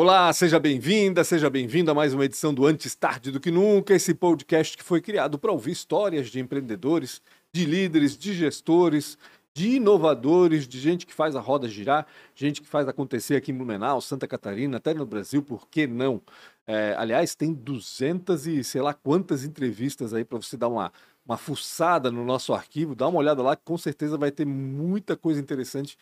[0.00, 3.92] Olá, seja bem-vinda, seja bem-vindo a mais uma edição do Antes Tarde do que Nunca,
[3.92, 7.20] esse podcast que foi criado para ouvir histórias de empreendedores,
[7.52, 9.18] de líderes, de gestores,
[9.52, 13.56] de inovadores, de gente que faz a roda girar, gente que faz acontecer aqui em
[13.56, 16.22] Blumenau, Santa Catarina, até no Brasil, por que não?
[16.64, 20.92] É, aliás, tem 200 e sei lá quantas entrevistas aí para você dar uma,
[21.26, 25.16] uma fuçada no nosso arquivo, dá uma olhada lá que com certeza vai ter muita
[25.16, 25.98] coisa interessante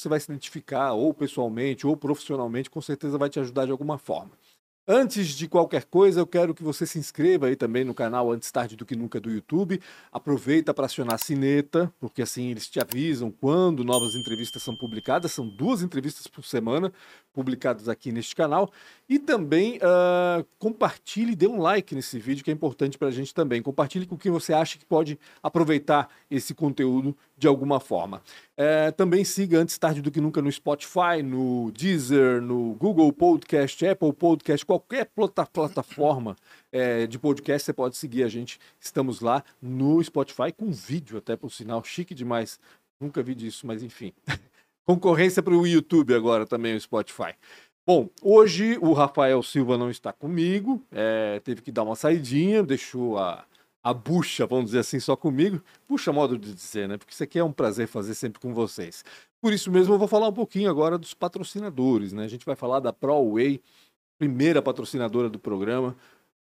[0.00, 3.98] você vai se identificar ou pessoalmente ou profissionalmente, com certeza vai te ajudar de alguma
[3.98, 4.30] forma.
[4.88, 8.52] Antes de qualquer coisa, eu quero que você se inscreva aí também no canal Antes
[8.52, 9.80] Tarde do que Nunca do YouTube.
[10.12, 15.32] Aproveita para acionar a sineta, porque assim eles te avisam quando novas entrevistas são publicadas.
[15.32, 16.92] São duas entrevistas por semana
[17.32, 18.70] publicadas aqui neste canal.
[19.08, 23.34] E também uh, compartilhe, dê um like nesse vídeo, que é importante para a gente
[23.34, 23.60] também.
[23.60, 28.22] Compartilhe com quem você acha que pode aproveitar esse conteúdo de alguma forma.
[28.56, 33.86] É, também siga Antes Tarde do que Nunca no Spotify, no Deezer, no Google Podcast,
[33.86, 35.06] Apple Podcast, qualquer
[35.52, 36.36] plataforma
[36.70, 38.58] é, de podcast você pode seguir a gente.
[38.78, 42.60] Estamos lá no Spotify com vídeo, até por sinal, chique demais.
[43.00, 44.12] Nunca vi disso, mas enfim.
[44.84, 47.34] Concorrência para o YouTube agora também, o Spotify.
[47.86, 53.16] Bom, hoje o Rafael Silva não está comigo, é, teve que dar uma saidinha, deixou
[53.16, 53.44] a,
[53.82, 55.62] a bucha, vamos dizer assim, só comigo.
[55.86, 56.98] Puxa, modo de dizer, né?
[56.98, 59.04] Porque isso aqui é um prazer fazer sempre com vocês.
[59.40, 62.24] Por isso mesmo, eu vou falar um pouquinho agora dos patrocinadores, né?
[62.24, 63.60] A gente vai falar da ProWay,
[64.18, 65.96] primeira patrocinadora do programa,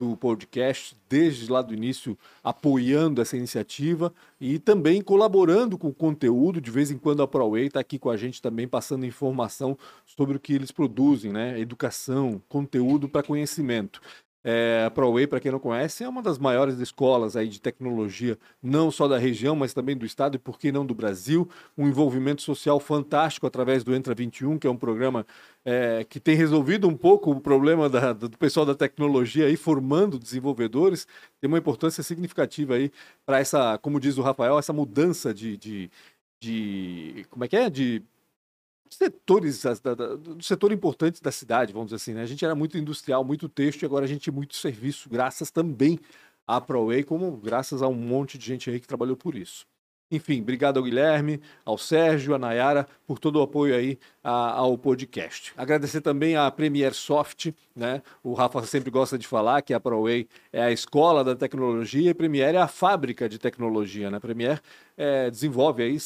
[0.01, 6.59] do podcast, desde lá do início, apoiando essa iniciativa e também colaborando com o conteúdo.
[6.59, 10.39] De vez em quando a ProWay está aqui com a gente também, passando informação sobre
[10.39, 11.61] o que eles produzem, né?
[11.61, 14.01] Educação, conteúdo para conhecimento.
[14.43, 18.39] É, a ProWay, para quem não conhece, é uma das maiores escolas aí de tecnologia,
[18.63, 21.49] não só da região, mas também do estado e, por que não, do Brasil.
[21.77, 25.27] Um envolvimento social fantástico através do Entra 21, que é um programa
[25.65, 30.19] é, que tem resolvido um pouco o problema da, do pessoal da tecnologia aí, formando
[30.19, 31.07] desenvolvedores.
[31.41, 32.91] Tem uma importância significativa aí
[33.27, 35.91] para essa, como diz o Rafael, essa mudança de, de,
[36.43, 37.69] de como é que é?
[37.69, 38.03] De
[38.91, 39.63] setores,
[40.21, 42.23] do setor importante da cidade, vamos dizer assim, né?
[42.23, 45.51] A gente era muito industrial, muito texto, e agora a gente é muito serviço, graças
[45.51, 45.99] também
[46.47, 49.67] à ProWay, como graças a um monte de gente aí que trabalhou por isso.
[50.13, 54.77] Enfim, obrigado ao Guilherme, ao Sérgio, à Nayara, por todo o apoio aí a, ao
[54.77, 55.53] podcast.
[55.57, 58.03] Agradecer também à Premier Soft, né?
[58.21, 62.09] O Rafa sempre gosta de falar que a ProWay é a escola da tecnologia e
[62.09, 64.17] a Premier é a fábrica de tecnologia, né?
[64.17, 64.61] A Premier
[64.97, 65.97] é, desenvolve aí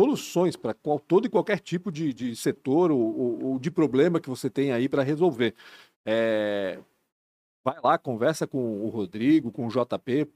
[0.00, 0.72] soluções para
[1.06, 4.72] todo e qualquer tipo de, de setor ou, ou, ou, de problema que você tem
[4.72, 5.54] aí para resolver.
[6.06, 6.78] É,
[7.62, 10.26] vai lá, conversa com o Rodrigo, com o JP,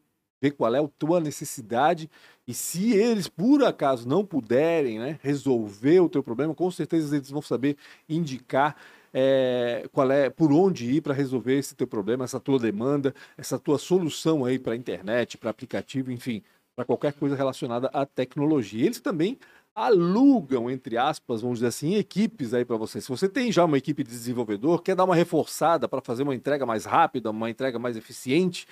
[0.43, 2.11] vê qual é a tua necessidade
[2.47, 7.31] e se eles por acaso não puderem né, resolver o teu problema, com certeza eles
[7.31, 8.77] vão saber indicar
[9.15, 13.59] é, qual é, por onde ir para resolver esse teu problema, essa tua demanda, essa
[13.59, 16.43] tua solução aí para internet, para aplicativo, enfim,
[16.77, 18.85] para qualquer coisa relacionada à tecnologia.
[18.85, 19.39] Eles também
[19.75, 23.01] alugam, entre aspas, vamos dizer assim, equipes aí para você.
[23.01, 26.35] Se você tem já uma equipe de desenvolvedor, quer dar uma reforçada para fazer uma
[26.35, 28.67] entrega mais rápida, uma entrega mais eficiente,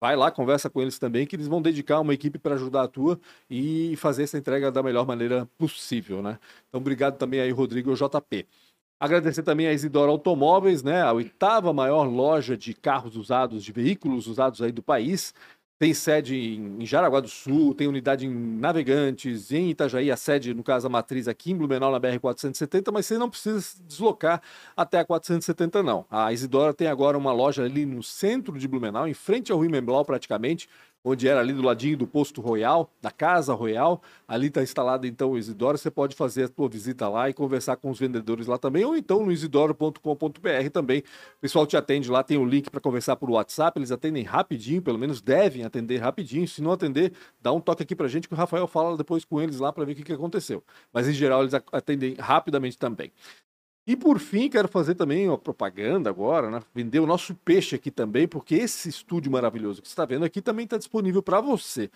[0.00, 2.88] vai lá, conversa com eles também, que eles vão dedicar uma equipe para ajudar a
[2.88, 3.18] tua
[3.50, 6.38] e fazer essa entrega da melhor maneira possível, né?
[6.68, 8.46] Então, obrigado também aí, Rodrigo JP.
[9.00, 11.02] Agradecer também a Isidoro Automóveis, né?
[11.02, 15.34] A oitava maior loja de carros usados, de veículos usados aí do país.
[15.76, 20.62] Tem sede em Jaraguá do Sul, tem unidade em Navegantes, em Itajaí, a sede, no
[20.62, 24.40] caso, a matriz aqui em Blumenau, na BR-470, mas você não precisa se deslocar
[24.76, 26.06] até a 470, não.
[26.08, 29.70] A Isidora tem agora uma loja ali no centro de Blumenau, em frente ao Rio
[29.70, 30.68] Memblau, praticamente,
[31.04, 34.02] onde era ali do ladinho do posto Royal, da Casa Royal.
[34.26, 35.76] Ali está instalado então o Isidoro.
[35.76, 38.96] Você pode fazer a sua visita lá e conversar com os vendedores lá também, ou
[38.96, 41.00] então no isidoro.com.br também.
[41.36, 43.78] O pessoal te atende lá, tem o link para conversar por WhatsApp.
[43.78, 46.48] Eles atendem rapidinho, pelo menos devem atender rapidinho.
[46.48, 49.42] Se não atender, dá um toque aqui para gente que o Rafael fala depois com
[49.42, 50.64] eles lá para ver o que, que aconteceu.
[50.90, 53.12] Mas em geral eles atendem rapidamente também.
[53.86, 56.62] E por fim, quero fazer também uma propaganda agora, né?
[56.74, 60.40] vender o nosso peixe aqui também, porque esse estúdio maravilhoso que você está vendo aqui
[60.40, 61.90] também está disponível para você.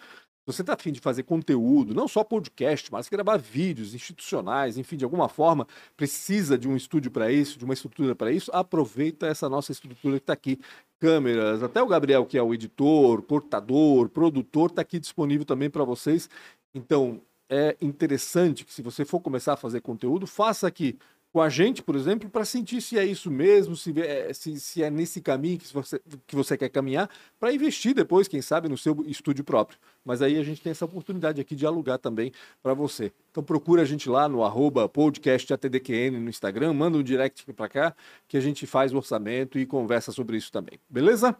[0.49, 4.96] Se você está afim de fazer conteúdo, não só podcast, mas gravar vídeos institucionais, enfim,
[4.96, 9.26] de alguma forma, precisa de um estúdio para isso, de uma estrutura para isso, aproveita
[9.26, 10.58] essa nossa estrutura que está aqui.
[11.00, 15.84] Câmeras, até o Gabriel, que é o editor, cortador, produtor, está aqui disponível também para
[15.84, 16.29] vocês.
[16.75, 20.99] Então, é interessante que se você for começar a fazer conteúdo, faça aqui
[21.32, 24.82] com a gente, por exemplo, para sentir se é isso mesmo, se é, se, se
[24.82, 27.08] é nesse caminho que você, que você quer caminhar,
[27.38, 29.78] para investir depois, quem sabe, no seu estúdio próprio.
[30.04, 32.32] Mas aí a gente tem essa oportunidade aqui de alugar também
[32.62, 33.12] para você.
[33.30, 37.94] Então procura a gente lá no arroba podcastatdqn no Instagram, manda um direct para cá,
[38.26, 40.78] que a gente faz o orçamento e conversa sobre isso também.
[40.88, 41.36] Beleza?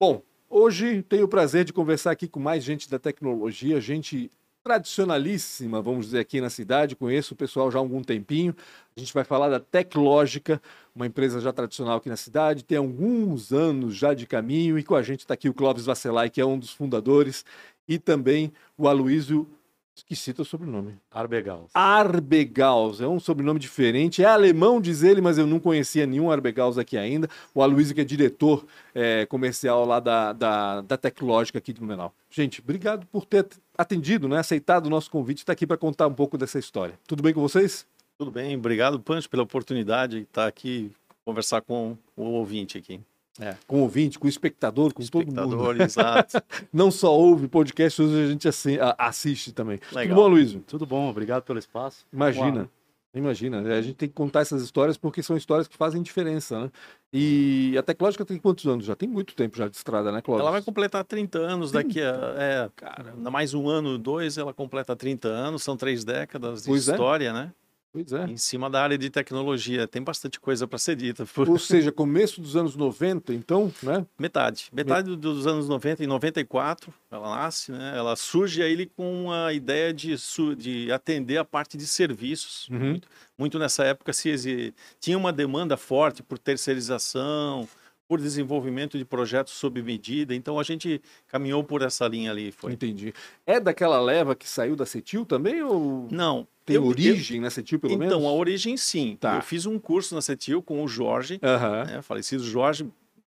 [0.00, 4.30] Bom, hoje tenho o prazer de conversar aqui com mais gente da tecnologia, gente
[4.66, 6.96] tradicionalíssima, vamos dizer, aqui na cidade.
[6.96, 8.52] Conheço o pessoal já há algum tempinho.
[8.96, 10.60] A gente vai falar da Teclógica,
[10.92, 14.96] uma empresa já tradicional aqui na cidade, tem alguns anos já de caminho, e com
[14.96, 17.44] a gente está aqui o Clóvis Vasselay, que é um dos fundadores,
[17.86, 19.48] e também o Aloysio
[19.96, 20.98] Esqueci o sobrenome.
[21.10, 21.70] Arbegaus.
[21.72, 23.00] Arbegaus.
[23.00, 24.22] É um sobrenome diferente.
[24.22, 27.30] É alemão, diz ele, mas eu não conhecia nenhum Arbegaus aqui ainda.
[27.54, 32.12] O Aloysio, que é diretor é, comercial lá da, da, da Tecnológica aqui de Blumenau.
[32.28, 33.46] Gente, obrigado por ter
[33.76, 36.58] atendido, né, aceitado o nosso convite e estar tá aqui para contar um pouco dessa
[36.58, 36.98] história.
[37.06, 37.86] Tudo bem com vocês?
[38.18, 38.56] Tudo bem.
[38.56, 40.90] Obrigado, Pancho, pela oportunidade de estar aqui
[41.24, 43.00] conversar com o ouvinte aqui.
[43.38, 45.82] É, com o ouvinte, com o espectador, com espectador, todo mundo.
[45.82, 46.42] exato.
[46.72, 48.48] Não só ouve podcast, hoje a gente
[48.96, 49.78] assiste também.
[49.92, 50.16] Legal.
[50.16, 50.58] Tudo bom, Luiz?
[50.66, 52.06] Tudo bom, obrigado pelo espaço.
[52.12, 52.60] Imagina.
[52.60, 52.68] Uau.
[53.18, 56.70] Imagina, a gente tem que contar essas histórias porque são histórias que fazem diferença, né?
[57.10, 58.84] E a Tecnológica tem quantos anos?
[58.84, 60.42] Já tem muito tempo já de estrada, né, Cláudio?
[60.42, 61.88] Ela vai completar 30 anos 30?
[61.88, 62.34] daqui a...
[62.36, 66.88] É, cara, mais um ano, dois, ela completa 30 anos, são três décadas de pois
[66.88, 66.92] é.
[66.92, 67.32] história, é.
[67.32, 67.52] né?
[67.92, 68.24] Pois é.
[68.24, 69.88] Em cima da área de tecnologia.
[69.88, 71.24] Tem bastante coisa para ser dita.
[71.34, 71.48] Por...
[71.48, 74.06] Ou seja, começo dos anos 90, então, né?
[74.18, 74.68] Metade.
[74.72, 77.94] Metade dos anos 90, em 94, ela nasce, né?
[77.96, 80.14] Ela surge aí com a ideia de,
[80.56, 82.68] de atender a parte de serviços.
[82.68, 82.78] Uhum.
[82.78, 87.66] Muito, muito, nessa época se tinha uma demanda forte por terceirização,
[88.08, 90.34] por desenvolvimento de projetos sob medida.
[90.34, 92.52] Então a gente caminhou por essa linha ali.
[92.52, 92.72] Foi.
[92.72, 93.12] Entendi.
[93.44, 95.62] É daquela leva que saiu da Cetil também?
[95.62, 96.08] Ou...
[96.10, 98.16] Não, tem eu, origem eu, na CETIL, pelo então, menos?
[98.16, 99.16] Então, a origem sim.
[99.20, 99.36] Tá.
[99.36, 101.84] Eu fiz um curso na CETIL com o Jorge, uhum.
[101.86, 102.84] né, falecido Jorge,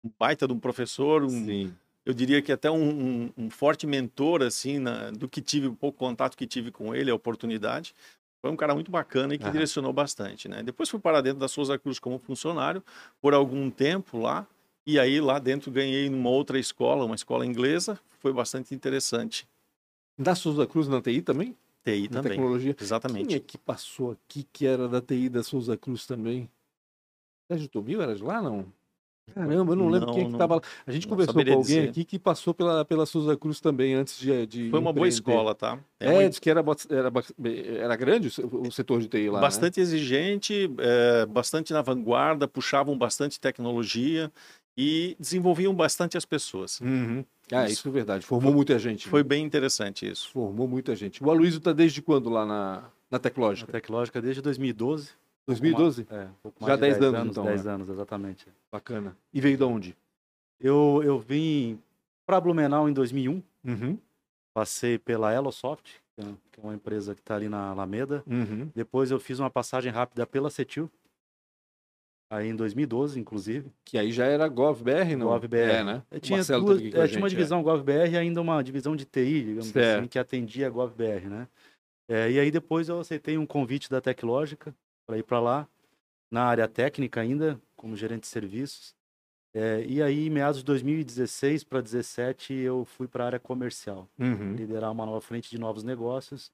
[0.03, 1.73] um baita de um professor, um, sim.
[2.05, 5.73] eu diria que até um, um, um forte mentor, assim, na, do que tive, o
[5.73, 7.93] pouco contato que tive com ele, a oportunidade.
[8.41, 9.51] Foi um cara muito bacana e que uhum.
[9.51, 10.63] direcionou bastante, né?
[10.63, 12.81] Depois fui para dentro da Souza Cruz como funcionário
[13.19, 14.47] por algum tempo lá,
[14.87, 19.45] e aí lá dentro ganhei numa outra escola, uma escola inglesa, foi bastante interessante.
[20.17, 21.53] Da Souza Cruz na TI também?
[21.83, 22.31] TI também.
[22.31, 22.75] Tecnologia.
[22.79, 23.27] Exatamente.
[23.27, 26.49] Quem é que passou aqui que era da TI da Souza Cruz também?
[27.51, 28.65] Sérgio Tomil era de lá, não?
[29.33, 30.61] Caramba, eu não lembro não, quem é estava lá.
[30.85, 31.89] A gente conversou com alguém dizer.
[31.89, 34.45] aqui que passou pela, pela Souza Cruz também antes de.
[34.45, 35.77] de Foi uma boa escola, tá?
[35.99, 37.11] É, é disse que era, era,
[37.77, 39.41] era grande o setor de TI lá.
[39.41, 39.83] Bastante né?
[39.83, 44.31] exigente, é, bastante na vanguarda, puxavam bastante tecnologia
[44.77, 46.79] e desenvolviam bastante as pessoas.
[46.79, 47.25] Uhum.
[47.51, 47.73] Ah, isso.
[47.73, 48.25] isso é verdade.
[48.25, 49.07] Formou muita gente.
[49.07, 49.29] Foi né?
[49.29, 50.29] bem interessante isso.
[50.31, 51.23] Formou muita gente.
[51.23, 53.71] O Aloysio está desde quando lá na, na Teclógica?
[53.71, 55.09] Na Teclógica desde 2012.
[55.47, 56.05] 2012?
[56.09, 56.29] Mais, é,
[56.61, 57.45] um Já 10, 10 anos, anos, então.
[57.45, 57.71] 10 né?
[57.71, 58.45] anos, exatamente.
[58.71, 59.17] Bacana.
[59.33, 59.97] E veio de onde?
[60.59, 61.79] Eu, eu vim
[62.25, 63.41] para Blumenau em 2001.
[63.63, 63.97] Uhum.
[64.53, 68.23] Passei pela Elosoft, é, que é uma empresa que está ali na Alameda.
[68.27, 68.69] Uhum.
[68.75, 70.91] Depois eu fiz uma passagem rápida pela Cetil,
[72.29, 73.71] Aí em 2012, inclusive.
[73.85, 75.27] Que aí já era GovBR, não?
[75.27, 75.71] GovBR.
[75.71, 76.03] É, né?
[76.11, 77.63] Eu tinha, duas, é, gente, tinha uma divisão é.
[77.63, 79.99] GovBR e ainda uma divisão de TI, digamos certo.
[79.99, 81.47] assim, que atendia a GovBR, né?
[82.09, 84.75] É, e aí depois eu aceitei um convite da Teclógica
[85.05, 85.67] para ir para lá,
[86.29, 88.93] na área técnica ainda, como gerente de serviços.
[89.53, 94.07] É, e aí, em meados de 2016 para 2017, eu fui para a área comercial,
[94.19, 94.53] uhum.
[94.53, 96.51] liderar uma nova frente de novos negócios.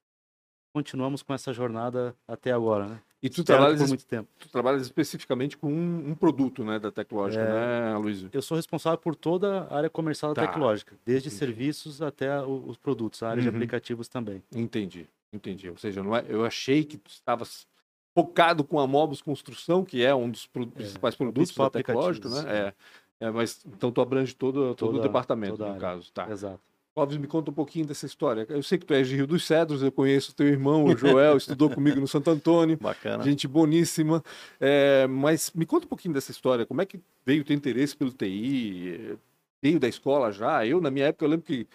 [0.73, 3.01] Continuamos com essa jornada até agora, né?
[3.23, 4.27] E tu trabalhas, por muito tempo.
[4.37, 8.25] tu trabalhas especificamente com um, um produto né, da Teclógica, é, né, Luiz?
[8.33, 10.47] Eu sou responsável por toda a área comercial da tá.
[10.49, 11.39] Teclógica, desde entendi.
[11.39, 13.49] serviços até os produtos, a área uhum.
[13.49, 14.43] de aplicativos também.
[14.53, 15.69] Entendi, entendi.
[15.69, 17.65] Ou seja, é, eu achei que tu estavas
[18.13, 22.27] focado com a Mobus Construção, que é um dos pro, é, principais produtos da Teclógica,
[22.27, 22.43] né?
[22.45, 26.11] É, é, mas então tu abrange todo, todo toda, o departamento, no caso.
[26.11, 26.29] Tá.
[26.29, 26.59] Exato.
[26.95, 28.45] Clóvis, me conta um pouquinho dessa história.
[28.47, 31.37] Eu sei que tu és de Rio dos Cedros, eu conheço teu irmão, o Joel,
[31.37, 32.77] estudou comigo no Santo Antônio.
[32.79, 33.23] Bacana.
[33.23, 34.23] Gente boníssima.
[34.59, 36.67] É, mas me conta um pouquinho dessa história.
[36.67, 39.17] Como é que veio o teu interesse pelo TI?
[39.59, 40.67] Veio da escola já?
[40.67, 41.67] Eu, na minha época, eu lembro que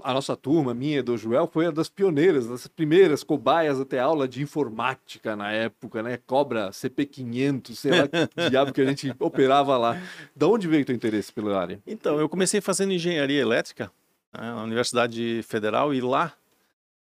[0.00, 4.28] a nossa turma, minha do Joel, foi uma das pioneiras, das primeiras cobaias até aula
[4.28, 6.20] de informática na época, né?
[6.24, 8.16] Cobra CP500, sei lá que
[8.48, 10.00] diabo que a gente operava lá.
[10.36, 11.80] Da onde veio o teu interesse pela área?
[11.84, 13.90] Então, eu comecei fazendo engenharia elétrica
[14.32, 16.32] né, na Universidade Federal, e lá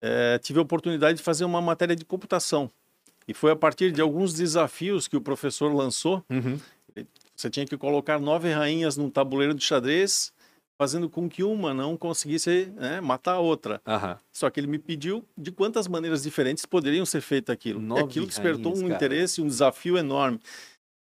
[0.02, 2.72] é, tive a oportunidade de fazer uma matéria de computação.
[3.28, 6.24] E foi a partir de alguns desafios que o professor lançou.
[6.30, 6.60] Uhum.
[7.36, 10.34] Você tinha que colocar nove rainhas num tabuleiro de xadrez
[10.80, 13.82] fazendo com que uma não conseguisse né, matar a outra.
[13.86, 14.16] Uhum.
[14.32, 17.82] Só que ele me pediu de quantas maneiras diferentes poderiam ser feito aquilo.
[17.82, 18.96] Nove e aquilo despertou rainhas, um cara.
[18.96, 20.40] interesse, um desafio enorme.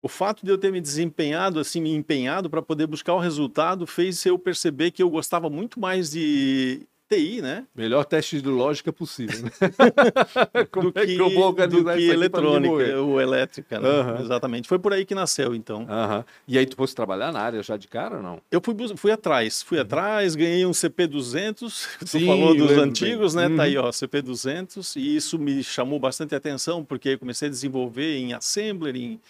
[0.03, 3.87] O fato de eu ter me desempenhado, assim, me empenhado para poder buscar o resultado,
[3.87, 7.67] fez eu perceber que eu gostava muito mais de TI, né?
[7.75, 9.51] Melhor teste de lógica possível, né?
[10.73, 13.89] Como do é que, que eu vou organizar do que eletrônica, ou elétrica, né?
[13.89, 14.21] Uhum.
[14.23, 14.67] Exatamente.
[14.67, 15.81] Foi por aí que nasceu, então.
[15.83, 16.25] Uhum.
[16.49, 18.41] E aí tu fosse trabalhar na área já de cara ou não?
[18.51, 19.85] Eu fui, fui atrás, fui uhum.
[19.85, 23.49] atrás, ganhei um CP200, tu falou dos antigos, bem.
[23.51, 23.57] né?
[23.57, 23.85] Tá aí, uhum.
[23.85, 28.97] ó, CP200, e isso me chamou bastante atenção, porque eu comecei a desenvolver em Assembler,
[28.97, 29.21] em,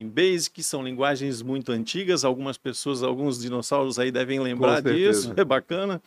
[0.00, 5.32] em Basic, que são linguagens muito antigas, algumas pessoas, alguns dinossauros aí devem lembrar disso,
[5.36, 6.00] é bacana.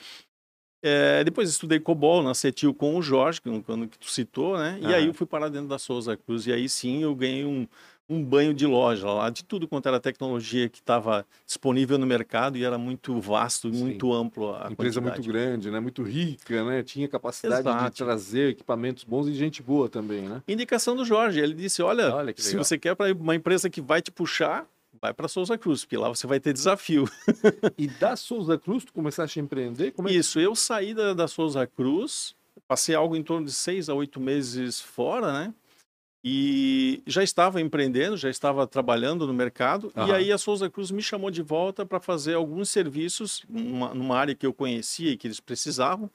[0.83, 4.79] É, depois estudei COBOL na CETIL com o Jorge, quando que tu citou, né?
[4.81, 6.47] E aí eu fui parar dentro da Souza Cruz.
[6.47, 7.67] E aí sim eu ganhei um,
[8.11, 12.57] um banho de loja lá, de tudo quanto era tecnologia que estava disponível no mercado
[12.57, 15.21] e era muito vasto muito amplo a Empresa quantidade.
[15.21, 15.79] muito grande, né?
[15.79, 16.83] Muito rica, né?
[16.83, 17.91] Tinha capacidade Exato.
[17.91, 20.43] de trazer equipamentos bons e gente boa também, né?
[20.45, 21.39] Indicação do Jorge.
[21.39, 24.67] Ele disse, olha, olha se você quer para uma empresa que vai te puxar,
[25.01, 27.09] vai para Souza Cruz, porque lá você vai ter desafio.
[27.77, 29.93] e da Souza Cruz, tu começaste a empreender?
[29.97, 32.35] É Isso, eu saí da, da Souza Cruz,
[32.67, 35.53] passei algo em torno de seis a oito meses fora, né?
[36.23, 39.91] E já estava empreendendo, já estava trabalhando no mercado.
[39.95, 40.07] Uhum.
[40.07, 44.17] E aí a Souza Cruz me chamou de volta para fazer alguns serviços numa, numa
[44.17, 46.09] área que eu conhecia e que eles precisavam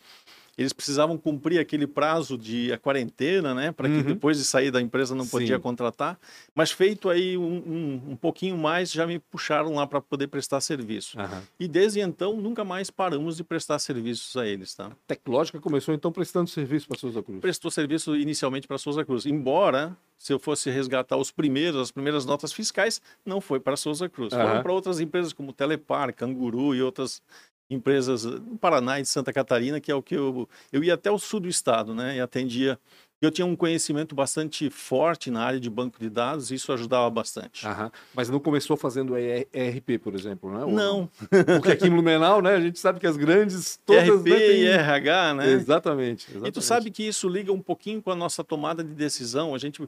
[0.56, 3.72] eles precisavam cumprir aquele prazo de a quarentena, né?
[3.72, 4.02] Para que uhum.
[4.02, 5.62] depois de sair da empresa não podia Sim.
[5.62, 6.18] contratar.
[6.54, 10.60] Mas feito aí um, um, um, pouquinho mais, já me puxaram lá para poder prestar
[10.60, 11.18] serviço.
[11.18, 11.42] Uhum.
[11.60, 14.86] E desde então, nunca mais paramos de prestar serviços a eles, tá?
[14.86, 17.40] A Tecnológica começou então prestando serviço para Souza Cruz?
[17.40, 19.26] Prestou serviço inicialmente para Souza Cruz.
[19.26, 24.08] Embora, se eu fosse resgatar os primeiros, as primeiras notas fiscais, não foi para Souza
[24.08, 24.32] Cruz.
[24.32, 24.40] Uhum.
[24.40, 27.20] Foram para outras empresas como Telepar, Canguru e outras
[27.68, 31.10] empresas no Paraná e de Santa Catarina, que é o que eu eu ia até
[31.10, 32.78] o sul do estado, né, e atendia.
[33.20, 37.08] Eu tinha um conhecimento bastante forte na área de banco de dados, e isso ajudava
[37.08, 37.66] bastante.
[37.66, 37.90] Aham.
[38.14, 40.70] Mas não começou fazendo ERP, por exemplo, né?
[40.70, 41.08] não?
[41.56, 44.60] Porque aqui em Blumenau, né, a gente sabe que as grandes todas ERP né, tem...
[44.60, 45.50] e RH, né?
[45.50, 46.48] Exatamente, exatamente.
[46.48, 49.54] E tu sabe que isso liga um pouquinho com a nossa tomada de decisão.
[49.54, 49.82] A gente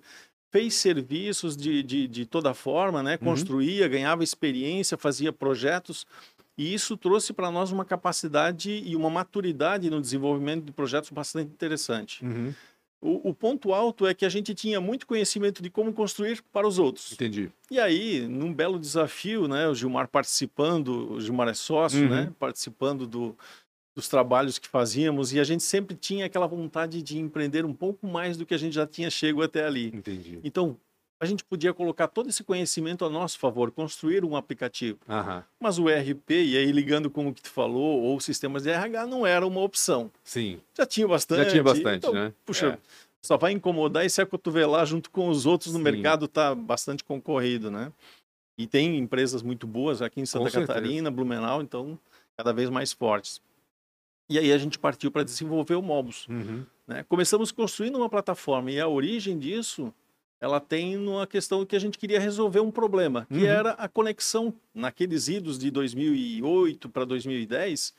[0.50, 3.18] fez serviços de, de, de toda forma, né?
[3.20, 3.28] Uhum.
[3.28, 3.90] Construía, uhum.
[3.90, 6.06] ganhava experiência, fazia projetos
[6.58, 11.52] e isso trouxe para nós uma capacidade e uma maturidade no desenvolvimento de projetos bastante
[11.52, 12.24] interessante.
[12.24, 12.52] Uhum.
[13.00, 16.66] O, o, ponto alto é que a gente tinha muito conhecimento de como construir para
[16.66, 17.12] os outros.
[17.12, 17.48] Entendi.
[17.70, 22.08] E aí, num belo desafio, né, o Gilmar participando, o Gilmar é sócio, uhum.
[22.08, 23.38] né, participando do,
[23.94, 28.04] dos trabalhos que fazíamos, e a gente sempre tinha aquela vontade de empreender um pouco
[28.04, 29.92] mais do que a gente já tinha chego até ali.
[29.94, 30.40] Entendi.
[30.42, 30.76] Então,
[31.20, 34.98] a gente podia colocar todo esse conhecimento a nosso favor, construir um aplicativo.
[35.08, 35.42] Uhum.
[35.60, 39.06] Mas o ERP, e aí ligando com o que tu falou, ou sistemas de RH,
[39.06, 40.10] não era uma opção.
[40.22, 40.60] Sim.
[40.76, 41.44] Já tinha bastante.
[41.44, 42.32] Já tinha bastante, então, né?
[42.46, 42.78] Puxa, é.
[43.20, 45.84] só vai incomodar e se acotovelar junto com os outros no Sim.
[45.84, 47.92] mercado, está bastante concorrido, né?
[48.56, 51.10] E tem empresas muito boas aqui em Santa com Catarina, certeza.
[51.10, 51.98] Blumenau, então
[52.36, 53.40] cada vez mais fortes.
[54.30, 56.28] E aí a gente partiu para desenvolver o Mobus.
[56.28, 56.64] Uhum.
[56.86, 57.04] Né?
[57.08, 59.92] Começamos construindo uma plataforma e a origem disso
[60.40, 63.46] ela tem uma questão que a gente queria resolver um problema, que uhum.
[63.46, 67.92] era a conexão naqueles idos de 2008 para 2010.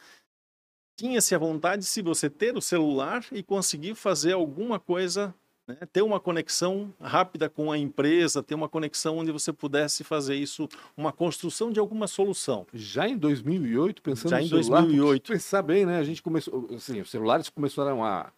[0.95, 5.33] Tinha-se a vontade, se você ter o celular e conseguir fazer alguma coisa,
[5.67, 10.35] né, ter uma conexão rápida com a empresa, ter uma conexão onde você pudesse fazer
[10.35, 10.67] isso,
[10.97, 12.65] uma construção de alguma solução.
[12.73, 15.31] Já em 2008, pensando Já no em celular, 2008.
[15.31, 15.99] pensar bem, né?
[15.99, 18.31] A gente começou, assim, os celulares começaram a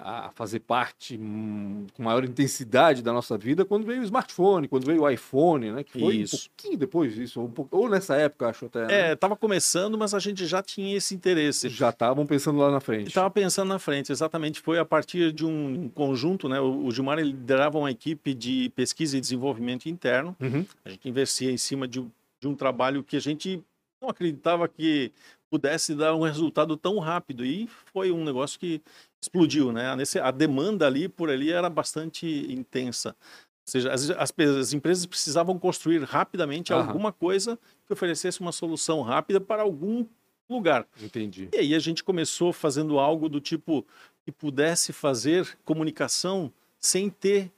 [0.00, 4.86] a fazer parte hum, com maior intensidade da nossa vida quando veio o smartphone, quando
[4.86, 5.82] veio o iPhone, né?
[5.82, 6.36] Que foi Isso.
[6.36, 8.86] um pouquinho depois disso, ou, um pouco, ou nessa época, acho até.
[8.86, 9.10] Né?
[9.10, 11.68] É, estava começando, mas a gente já tinha esse interesse.
[11.68, 13.08] Já estavam pensando lá na frente.
[13.08, 14.60] Estava pensando na frente, exatamente.
[14.60, 16.60] Foi a partir de um conjunto, né?
[16.60, 20.36] O, o Gilmar liderava uma equipe de pesquisa e desenvolvimento interno.
[20.40, 20.64] Uhum.
[20.84, 22.04] A gente investia em cima de,
[22.40, 23.62] de um trabalho que a gente
[24.00, 25.12] não acreditava que
[25.50, 27.44] pudesse dar um resultado tão rápido.
[27.44, 28.80] E foi um negócio que
[29.20, 29.94] explodiu, né?
[30.22, 33.10] A demanda ali por ali era bastante intensa.
[33.10, 39.02] Ou seja, as, as, as empresas precisavam construir rapidamente alguma coisa que oferecesse uma solução
[39.02, 40.06] rápida para algum
[40.48, 40.86] lugar.
[41.02, 41.48] Entendi.
[41.52, 43.86] E aí a gente começou fazendo algo do tipo
[44.24, 47.52] que pudesse fazer comunicação sem ter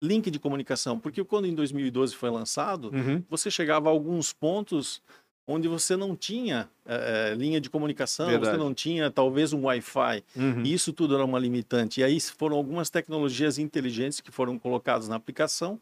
[0.00, 0.98] link de comunicação.
[0.98, 3.22] Porque quando em 2012 foi lançado, uhum.
[3.28, 5.02] você chegava a alguns pontos
[5.46, 8.56] onde você não tinha é, linha de comunicação, Verdade.
[8.56, 10.24] você não tinha talvez um Wi-Fi.
[10.34, 10.62] Uhum.
[10.64, 12.00] E isso tudo era uma limitante.
[12.00, 15.80] E aí foram algumas tecnologias inteligentes que foram colocadas na aplicação,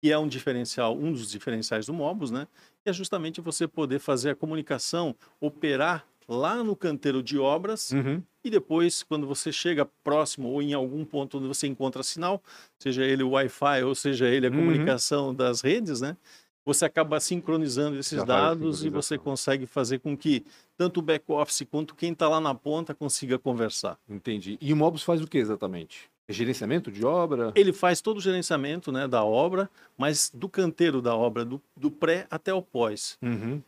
[0.00, 2.46] que é um diferencial, um dos diferenciais do Mobus, né?
[2.82, 8.22] Que é justamente você poder fazer a comunicação, operar lá no canteiro de obras uhum.
[8.42, 12.42] e depois, quando você chega próximo ou em algum ponto onde você encontra sinal,
[12.78, 14.56] seja ele o Wi-Fi ou seja ele a uhum.
[14.56, 16.16] comunicação das redes, né?
[16.64, 20.44] Você acaba sincronizando esses Já dados e você consegue fazer com que
[20.76, 23.98] tanto o back-office quanto quem está lá na ponta consiga conversar.
[24.08, 24.56] Entendi.
[24.60, 26.08] E o Mobus faz o que exatamente?
[26.26, 27.52] É gerenciamento de obra?
[27.54, 31.90] Ele faz todo o gerenciamento né, da obra, mas do canteiro da obra, do, do
[31.90, 33.18] pré até o pós.
[33.20, 33.60] Uhum.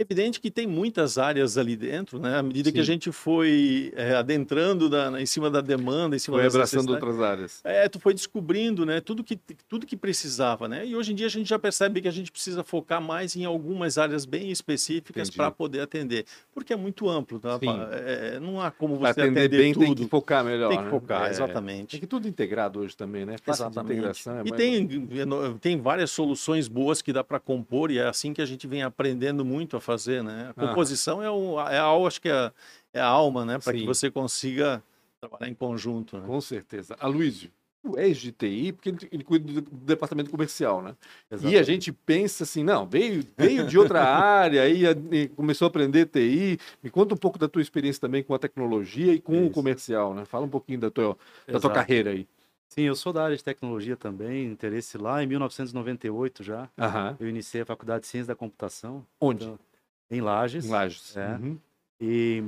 [0.00, 2.38] Evidente que tem muitas áreas ali dentro, né?
[2.38, 2.74] À medida Sim.
[2.74, 6.90] que a gente foi é, adentrando na, em cima da demanda, em cima foi abraçando
[6.90, 7.60] outras áreas.
[7.64, 9.00] É, tu foi descobrindo, né?
[9.00, 9.36] Tudo que
[9.68, 10.86] tudo que precisava, né?
[10.86, 13.44] E hoje em dia a gente já percebe que a gente precisa focar mais em
[13.44, 16.24] algumas áreas bem específicas para poder atender,
[16.54, 17.58] porque é muito amplo, tá?
[17.90, 19.84] É, não há como você atender, atender bem, tudo.
[19.84, 20.68] Tem que focar melhor.
[20.68, 20.90] Tem que né?
[20.90, 21.30] focar, né?
[21.30, 21.90] exatamente.
[21.90, 23.34] Tem que tudo integrado hoje também, né?
[23.42, 23.94] Fácil exatamente.
[23.94, 24.38] integração.
[24.38, 25.08] É e tem
[25.60, 28.84] tem várias soluções boas que dá para compor e é assim que a gente vem
[28.84, 30.50] aprendendo muito a fazer, né?
[30.50, 31.24] A composição ah.
[31.24, 32.52] é, o, é a, acho que é,
[32.92, 33.58] é a alma, né?
[33.58, 34.82] Para que você consiga
[35.18, 36.18] trabalhar em conjunto.
[36.18, 36.26] Né?
[36.26, 36.94] Com certeza.
[37.00, 37.50] Aloysio,
[37.82, 40.94] o ex de TI, porque ele, ele cuida do, do, departamento comercial, né?
[41.30, 41.56] Exatamente.
[41.56, 46.04] E a gente pensa assim, não, veio, veio de outra área, aí começou a aprender
[46.04, 46.58] TI.
[46.82, 49.46] Me conta um pouco da tua experiência também com a tecnologia e com Isso.
[49.46, 50.26] o comercial, né?
[50.26, 51.16] Fala um pouquinho da tua,
[51.46, 52.26] da tua carreira aí.
[52.68, 56.68] Sim, eu sou da área de tecnologia também, interesse lá em 1998 já.
[56.76, 57.16] Uhum.
[57.18, 59.04] Eu iniciei a Faculdade de Ciência da Computação.
[59.18, 59.44] Onde?
[59.44, 59.58] Então,
[60.10, 60.66] em Lages.
[60.66, 61.16] Em Lages.
[61.16, 61.36] É.
[61.36, 61.58] Uhum.
[62.00, 62.42] E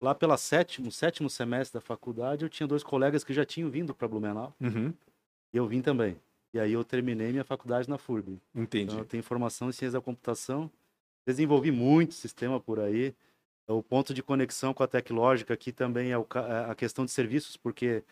[0.00, 3.94] lá pela sétimo, sétimo semestre da faculdade, eu tinha dois colegas que já tinham vindo
[3.94, 4.54] para Blumenau.
[4.60, 4.92] Uhum.
[5.52, 6.16] E eu vim também.
[6.52, 8.40] E aí eu terminei minha faculdade na FURB.
[8.54, 8.84] Entendi.
[8.84, 10.70] Então, eu tenho formação em ciência da computação.
[11.26, 13.14] Desenvolvi muito sistema por aí.
[13.68, 17.56] O ponto de conexão com a Tecnológica aqui também é, é a questão de serviços,
[17.56, 18.04] porque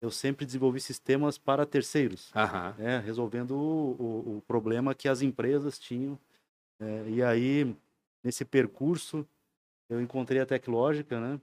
[0.00, 2.30] eu sempre desenvolvi sistemas para terceiros,
[2.78, 6.18] né, resolvendo o, o, o, problema que as empresas tinham.
[6.80, 7.76] É, e aí,
[8.22, 9.26] nesse percurso,
[9.88, 11.40] eu encontrei a Tecnológica, né?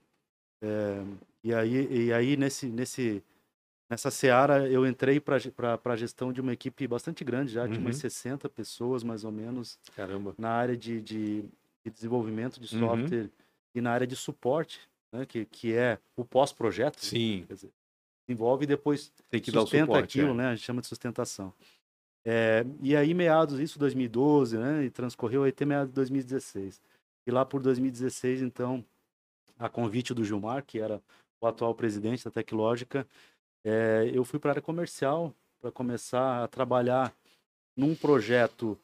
[0.62, 1.04] É,
[1.44, 3.22] e aí, e aí nesse, nesse,
[3.88, 5.36] nessa seara, eu entrei para
[5.84, 7.70] a gestão de uma equipe bastante grande, já uhum.
[7.70, 9.78] de umas 60 pessoas, mais ou menos.
[9.94, 10.34] Caramba.
[10.38, 11.42] Na área de, de,
[11.84, 12.80] de desenvolvimento de uhum.
[12.80, 13.30] software uhum.
[13.74, 14.80] e na área de suporte,
[15.12, 15.24] né?
[15.26, 17.04] que, que é o pós-projeto.
[17.04, 17.44] Sim.
[17.46, 17.70] Quer dizer,
[18.26, 20.34] desenvolve e depois Tem que sustenta dar o suporte, aquilo, é.
[20.34, 20.46] né?
[20.48, 21.52] A gente chama de sustentação.
[22.30, 24.84] É, e aí, meados, isso 2012, né?
[24.84, 26.78] E transcorreu até meados de 2016.
[27.26, 28.84] E lá por 2016, então,
[29.58, 31.00] a convite do Gilmar, que era
[31.40, 33.06] o atual presidente da Tecnológica,
[33.64, 37.14] é, eu fui para a área comercial para começar a trabalhar
[37.74, 38.78] num projeto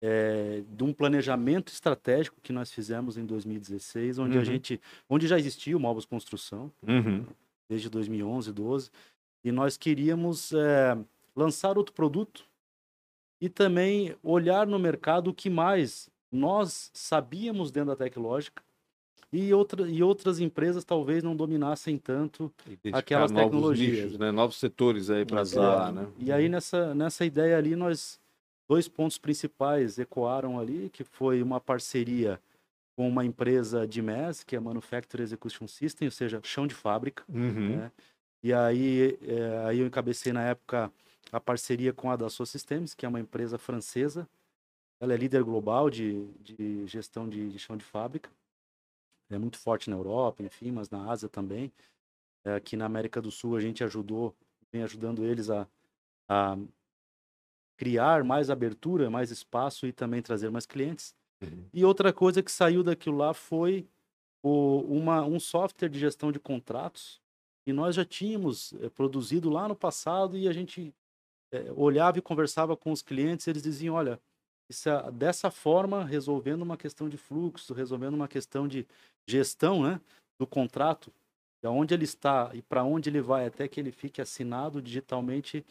[0.00, 4.40] é, de um planejamento estratégico que nós fizemos em 2016, onde uhum.
[4.40, 4.80] a gente,
[5.10, 7.26] onde já existia o Móveis Construção, uhum.
[7.68, 8.90] desde 2011, 12,
[9.42, 10.96] e nós queríamos é,
[11.34, 12.53] lançar outro produto
[13.44, 18.62] e também olhar no mercado o que mais nós sabíamos dentro da Tecnológica
[19.30, 22.50] e, outra, e outras empresas talvez não dominassem tanto
[22.90, 24.04] aquelas novos tecnologias.
[24.04, 24.32] Nichos, né?
[24.32, 26.08] Novos setores aí para atuar, né?
[26.18, 28.18] E aí nessa, nessa ideia ali nós
[28.66, 32.40] dois pontos principais ecoaram ali, que foi uma parceria
[32.96, 37.22] com uma empresa de MES, que é Manufacturing Execution System, ou seja, chão de fábrica.
[37.28, 37.76] Uhum.
[37.76, 37.92] Né?
[38.42, 40.90] E aí, é, aí eu encabecei na época
[41.34, 44.28] a parceria com a Dassault Systems, que é uma empresa francesa.
[45.00, 48.30] Ela é líder global de, de gestão de, de chão de fábrica.
[49.28, 51.72] É muito forte na Europa, enfim, mas na Ásia também.
[52.44, 54.32] É, aqui na América do Sul a gente ajudou,
[54.70, 55.66] vem ajudando eles a,
[56.28, 56.56] a
[57.76, 61.16] criar mais abertura, mais espaço e também trazer mais clientes.
[61.42, 61.64] Uhum.
[61.72, 63.88] E outra coisa que saiu daquilo lá foi
[64.40, 67.20] o, uma, um software de gestão de contratos
[67.66, 70.94] e nós já tínhamos é, produzido lá no passado e a gente
[71.74, 74.20] olhava e conversava com os clientes, eles diziam, olha,
[74.68, 78.86] isso é, dessa forma, resolvendo uma questão de fluxo, resolvendo uma questão de
[79.26, 80.00] gestão né,
[80.38, 81.12] do contrato,
[81.62, 85.64] de onde ele está e para onde ele vai, até que ele fique assinado digitalmente,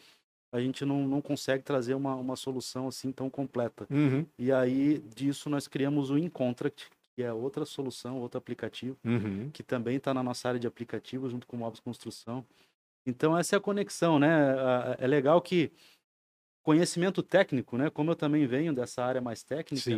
[0.52, 3.86] a gente não, não consegue trazer uma, uma solução assim tão completa.
[3.90, 4.24] Uhum.
[4.38, 9.50] E aí, disso, nós criamos o InContract, que é outra solução, outro aplicativo, uhum.
[9.52, 12.44] que também está na nossa área de aplicativo, junto com o Móveis Construção.
[13.06, 14.28] Então, essa é a conexão, né?
[14.98, 15.70] É legal que
[16.62, 17.90] conhecimento técnico, né?
[17.90, 19.90] Como eu também venho dessa área mais técnica,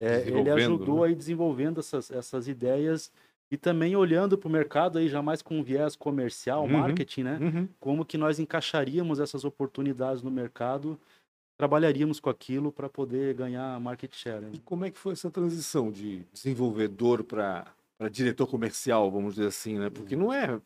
[0.00, 1.08] é, ele ajudou né?
[1.08, 3.10] aí desenvolvendo essas, essas ideias
[3.50, 7.38] e também olhando para o mercado aí já mais com viés comercial, uhum, marketing, né?
[7.40, 7.68] Uhum.
[7.80, 10.98] Como que nós encaixaríamos essas oportunidades no mercado,
[11.56, 14.42] trabalharíamos com aquilo para poder ganhar market share.
[14.42, 14.50] Né?
[14.54, 19.48] E como é que foi essa transição de desenvolvedor para para diretor comercial, vamos dizer
[19.48, 19.88] assim, né?
[19.88, 20.60] Porque não é.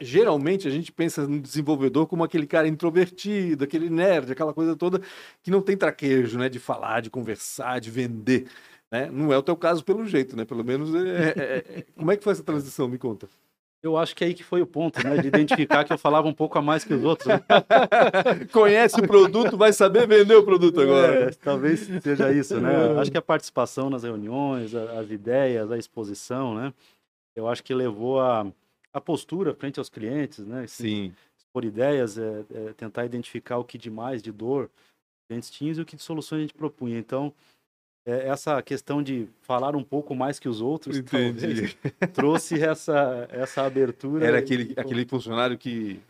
[0.00, 5.00] Geralmente a gente pensa no desenvolvedor como aquele cara introvertido, aquele nerd, aquela coisa toda
[5.42, 6.48] que não tem traquejo, né?
[6.48, 8.48] De falar, de conversar, de vender.
[8.90, 9.10] Né?
[9.10, 10.44] Não é o teu caso pelo jeito, né?
[10.44, 11.78] Pelo menos, é, é, é...
[11.80, 12.88] é como é que foi essa transição?
[12.88, 13.28] Me conta.
[13.80, 15.18] Eu acho que é aí que foi o ponto, né?
[15.18, 17.28] De identificar que eu falava um pouco a mais que os outros.
[17.28, 17.40] Né?
[18.52, 21.30] Conhece o produto, vai saber vender o produto agora.
[21.30, 22.72] É, talvez seja isso, né?
[22.72, 22.98] É.
[22.98, 26.74] Acho que a participação nas reuniões, as ideias, a exposição, né?
[27.36, 28.44] Eu acho que levou a,
[28.92, 30.66] a postura frente aos clientes, né?
[30.66, 31.14] Sim.
[31.38, 34.68] Expor ideias, é, é, tentar identificar o que de mais, de dor,
[35.28, 36.98] clientes tinham e o que de soluções a gente propunha.
[36.98, 37.32] Então,
[38.08, 41.76] é, essa questão de falar um pouco mais que os outros talvez,
[42.14, 44.26] trouxe essa, essa abertura.
[44.26, 46.00] Era aquele, aquele funcionário que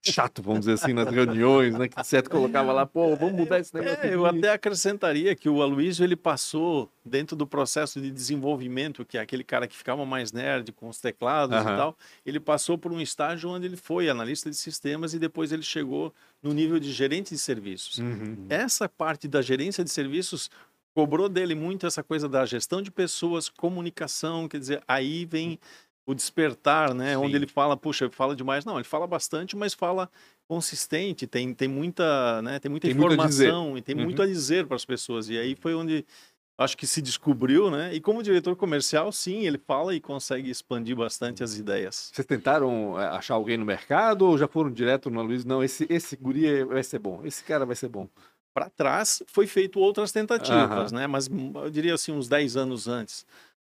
[0.00, 1.88] chato, vamos dizer assim, nas reuniões, né?
[1.88, 3.98] Que certo colocava lá, pô, vamos mudar esse negócio.
[4.04, 9.18] É, eu até acrescentaria que o Aloysio ele passou dentro do processo de desenvolvimento, que
[9.18, 11.62] é aquele cara que ficava mais nerd com os teclados uhum.
[11.62, 15.50] e tal, ele passou por um estágio onde ele foi analista de sistemas e depois
[15.50, 17.98] ele chegou no nível de gerente de serviços.
[17.98, 18.46] Uhum.
[18.50, 20.50] Essa parte da gerência de serviços
[20.94, 25.58] cobrou dele muito essa coisa da gestão de pessoas, comunicação, quer dizer, aí vem
[26.06, 27.12] o despertar, né?
[27.12, 27.16] Sim.
[27.16, 28.64] Onde ele fala, puxa, fala demais.
[28.64, 30.10] Não, ele fala bastante, mas fala
[30.46, 32.58] consistente, tem, tem muita, né?
[32.58, 34.04] Tem muita tem informação e tem uhum.
[34.04, 35.30] muito a dizer para as pessoas.
[35.30, 36.04] E aí foi onde
[36.56, 37.92] acho que se descobriu, né?
[37.94, 42.10] E como diretor comercial, sim, ele fala e consegue expandir bastante as ideias.
[42.12, 45.44] Vocês tentaram é, achar alguém no mercado ou já foram direto no Luiz?
[45.44, 48.08] Não, esse, esse guri vai ser bom, esse cara vai ser bom.
[48.52, 50.98] Para trás foi feito outras tentativas, uhum.
[50.98, 51.06] né?
[51.08, 53.26] Mas eu diria assim, uns 10 anos antes.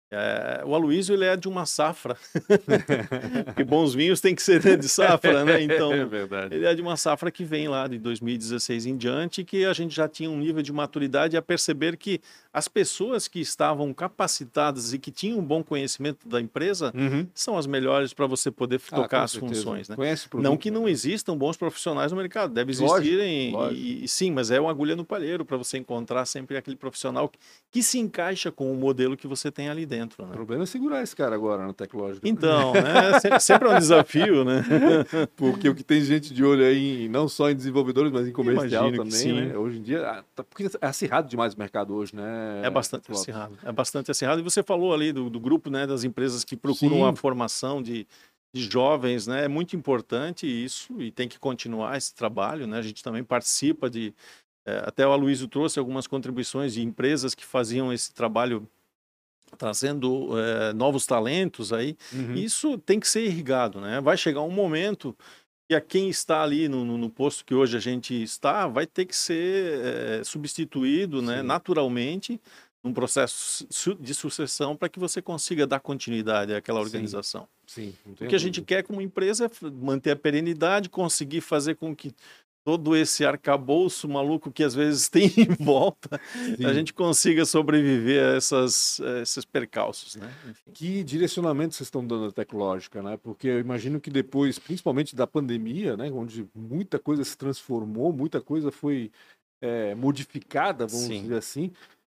[0.09, 2.15] É, o Aloysio ele é de uma safra,
[3.45, 5.61] porque bons vinhos tem que ser de safra, né?
[5.61, 6.55] Então, é verdade.
[6.55, 9.93] ele é de uma safra que vem lá de 2016 em diante, que a gente
[9.93, 12.21] já tinha um nível de maturidade a perceber que
[12.53, 17.27] as pessoas que estavam capacitadas e que tinham um bom conhecimento da empresa uhum.
[17.33, 19.55] são as melhores para você poder ah, tocar as certeza.
[19.55, 19.89] funções.
[19.89, 19.95] Né?
[20.33, 24.59] não que não existam bons profissionais no mercado, deve existirem, E, e, sim, mas é
[24.59, 27.37] uma agulha no palheiro para você encontrar sempre aquele profissional que,
[27.71, 29.96] que, se encaixa com o modelo que você tem ali dentro.
[29.99, 30.29] Né?
[30.29, 32.27] O problema é segurar esse cara agora no Tecnológico.
[32.27, 33.19] Então, né?
[33.19, 34.63] sempre, sempre é um desafio, né?
[35.35, 38.87] Porque o que tem gente de olho aí, não só em desenvolvedores, mas em comercial
[38.89, 39.57] Imagino também, né?
[39.57, 42.61] Hoje em dia, ah, tá, porque é acirrado demais o mercado hoje, né?
[42.63, 43.57] É, bastante acirrado.
[43.63, 44.39] É bastante acirrado.
[44.39, 47.07] E você falou ali do, do grupo né, das empresas que procuram Sim.
[47.07, 48.07] a formação de,
[48.53, 49.45] de jovens, né?
[49.45, 52.77] É muito importante isso e tem que continuar esse trabalho, né?
[52.77, 54.13] A gente também participa de...
[54.65, 58.67] É, até o Aloysio trouxe algumas contribuições de empresas que faziam esse trabalho
[59.57, 61.95] trazendo é, novos talentos aí.
[62.11, 62.33] Uhum.
[62.33, 64.01] Isso tem que ser irrigado, né?
[64.01, 65.15] Vai chegar um momento
[65.69, 68.87] e a quem está ali no, no, no, posto que hoje a gente está vai
[68.87, 72.39] ter que ser é, substituído né, naturalmente
[72.81, 73.67] num processo
[73.99, 77.47] de sucessão para que você consiga dar continuidade àquela organização.
[77.65, 81.75] Sim, Sim o que a gente quer como empresa é manter a perenidade, conseguir fazer
[81.75, 82.13] com que
[82.67, 86.65] todo esse arcabouço maluco que às vezes tem em volta, Sim.
[86.65, 90.17] a gente consiga sobreviver a essas, a esses percalços.
[90.17, 90.29] Né?
[90.73, 93.01] Que direcionamento vocês estão dando à tecnológica?
[93.01, 93.17] Né?
[93.23, 98.41] Porque eu imagino que depois, principalmente da pandemia, né, onde muita coisa se transformou, muita
[98.41, 99.13] coisa foi
[99.61, 101.21] é, modificada, vamos Sim.
[101.21, 101.71] dizer assim,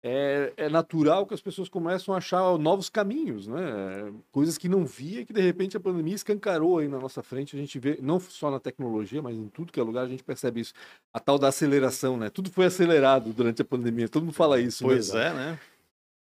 [0.03, 4.13] é, é, natural que as pessoas começam a achar novos caminhos, né?
[4.31, 7.57] Coisas que não via que de repente a pandemia escancarou aí na nossa frente.
[7.57, 10.23] A gente vê, não só na tecnologia, mas em tudo que é lugar a gente
[10.23, 10.73] percebe isso.
[11.13, 12.31] A tal da aceleração, né?
[12.31, 14.09] Tudo foi acelerado durante a pandemia.
[14.09, 14.87] Todo mundo fala isso.
[14.87, 15.27] Né, pois né?
[15.27, 15.59] é, né?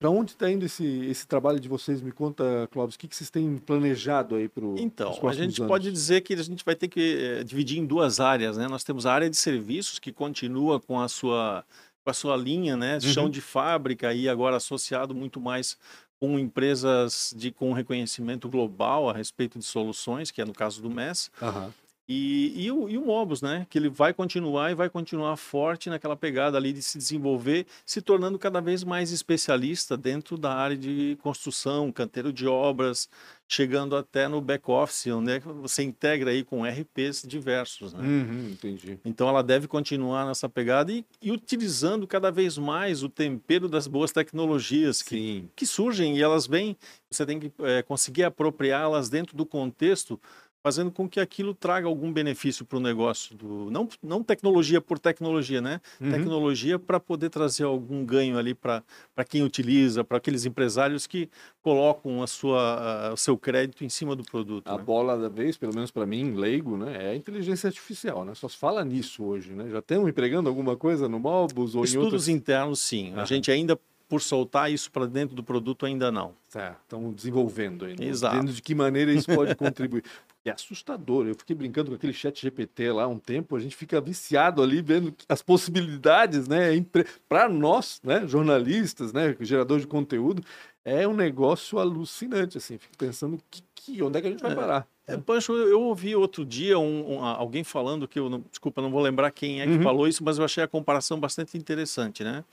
[0.02, 2.02] Para onde está indo esse, esse trabalho de vocês?
[2.02, 5.62] Me conta, Clóvis, o que, que vocês têm planejado aí para o Então, a gente
[5.62, 5.70] anos?
[5.70, 8.68] pode dizer que a gente vai ter que é, dividir em duas áreas, né?
[8.68, 11.64] Nós temos a área de serviços que continua com a sua
[12.04, 13.30] com a sua linha, né, chão uhum.
[13.30, 15.78] de fábrica e agora associado muito mais
[16.20, 20.90] com empresas de com reconhecimento global a respeito de soluções, que é no caso do
[20.90, 21.32] MES.
[21.42, 21.72] Uhum.
[22.14, 23.66] E, e, o, e o Mobus, né?
[23.70, 28.02] Que ele vai continuar e vai continuar forte naquela pegada ali de se desenvolver, se
[28.02, 33.08] tornando cada vez mais especialista dentro da área de construção, canteiro de obras,
[33.48, 37.94] chegando até no back-office, onde é você integra aí com RPs diversos.
[37.94, 38.02] Né?
[38.02, 39.00] Uhum, entendi.
[39.06, 43.88] Então ela deve continuar nessa pegada e, e, utilizando cada vez mais o tempero das
[43.88, 46.76] boas tecnologias que, que surgem e elas vêm,
[47.10, 50.20] você tem que é, conseguir apropriá-las dentro do contexto
[50.64, 53.36] fazendo com que aquilo traga algum benefício para o negócio.
[53.36, 55.82] Do, não, não tecnologia por tecnologia, né?
[56.00, 56.12] Uhum.
[56.12, 58.84] Tecnologia para poder trazer algum ganho ali para
[59.28, 61.30] quem utiliza, para aqueles empresários que
[61.62, 64.68] colocam a sua, a, o seu crédito em cima do produto.
[64.68, 64.84] A né?
[64.84, 67.08] bola da vez, pelo menos para mim, leigo, né?
[67.08, 68.24] é a inteligência artificial.
[68.24, 68.36] Né?
[68.36, 69.52] Só se fala nisso hoje.
[69.52, 69.70] Né?
[69.70, 72.28] Já estamos empregando alguma coisa no Mobus ou Estudos em outros...
[72.28, 73.14] internos, sim.
[73.16, 73.80] A gente ainda
[74.12, 76.34] por soltar isso para dentro do produto ainda não.
[76.52, 78.04] Tá, estão desenvolvendo ainda.
[78.04, 78.36] Exato.
[78.36, 80.04] Vendo de que maneira isso pode contribuir.
[80.50, 81.28] É assustador.
[81.28, 84.82] Eu fiquei brincando com aquele chat GPT lá um tempo, a gente fica viciado ali
[84.82, 86.76] vendo as possibilidades, né?
[86.76, 86.86] É
[87.30, 90.44] Para nós, né, jornalistas, né, geradores de conteúdo,
[90.84, 92.78] é um negócio alucinante, assim.
[92.78, 94.88] Fico pensando que, que onde é que a gente vai é, parar.
[95.08, 98.90] É, Pancho, eu ouvi outro dia um, um, alguém falando que eu, não, desculpa, não
[98.90, 99.84] vou lembrar quem é que uhum.
[99.84, 102.44] falou isso, mas eu achei a comparação bastante interessante, né?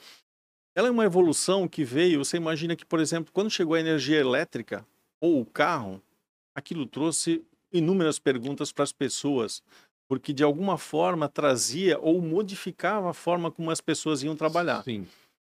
[0.75, 4.21] Ela é uma evolução que veio, você imagina que, por exemplo, quando chegou a energia
[4.21, 4.87] elétrica
[5.21, 6.01] ou o carro,
[6.55, 9.63] aquilo trouxe inúmeras perguntas para as pessoas,
[10.09, 14.83] porque de alguma forma trazia ou modificava a forma como as pessoas iam trabalhar.
[14.83, 15.07] Sim.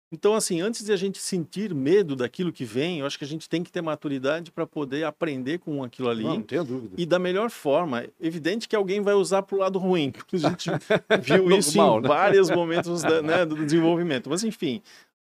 [0.10, 3.27] Então, assim, antes de a gente sentir medo daquilo que vem, eu acho que a
[3.27, 6.23] gente tem que ter maturidade para poder aprender com aquilo ali.
[6.23, 6.95] Não, não tenho dúvida.
[6.97, 8.06] E da melhor forma.
[8.19, 10.13] Evidente que alguém vai usar para o lado ruim.
[10.32, 10.69] A gente
[11.21, 12.08] viu isso Normal, em né?
[12.08, 14.30] vários momentos da, né, do desenvolvimento.
[14.30, 14.82] Mas, enfim,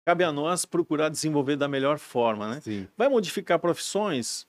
[0.05, 2.61] cabe a nós procurar desenvolver da melhor forma, né?
[2.61, 2.89] Sim.
[2.97, 4.45] Vai modificar profissões?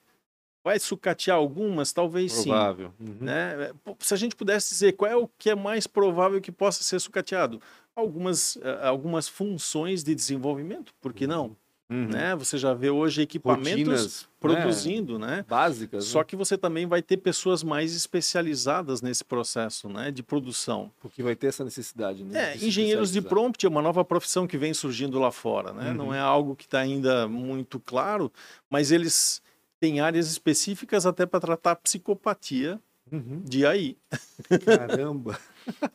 [0.66, 1.94] Vai sucatear algumas?
[1.94, 2.92] Talvez provável.
[2.98, 3.06] sim.
[3.06, 3.18] Uhum.
[3.22, 3.72] Né?
[4.00, 7.00] Se a gente pudesse dizer qual é o que é mais provável que possa ser
[7.00, 7.62] sucateado,
[7.96, 11.56] algumas, eh, algumas funções de desenvolvimento, por que não?
[11.88, 12.08] Uhum.
[12.08, 12.36] Né?
[12.36, 15.28] Você já vê hoje equipamentos Rotinas, né, produzindo, né?
[15.28, 15.46] né?
[15.48, 16.06] Básicas.
[16.06, 16.26] Só né?
[16.26, 20.10] que você também vai ter pessoas mais especializadas nesse processo, né?
[20.10, 20.92] De produção.
[21.00, 22.54] Porque vai ter essa necessidade, né?
[22.54, 25.90] É, de engenheiros de prompt é uma nova profissão que vem surgindo lá fora, né?
[25.90, 25.96] Uhum.
[25.96, 28.32] Não é algo que está ainda muito claro,
[28.68, 29.45] mas eles
[29.86, 32.80] têm áreas específicas até para tratar psicopatia
[33.12, 33.42] uhum.
[33.44, 33.96] de AI.
[34.66, 35.40] Caramba!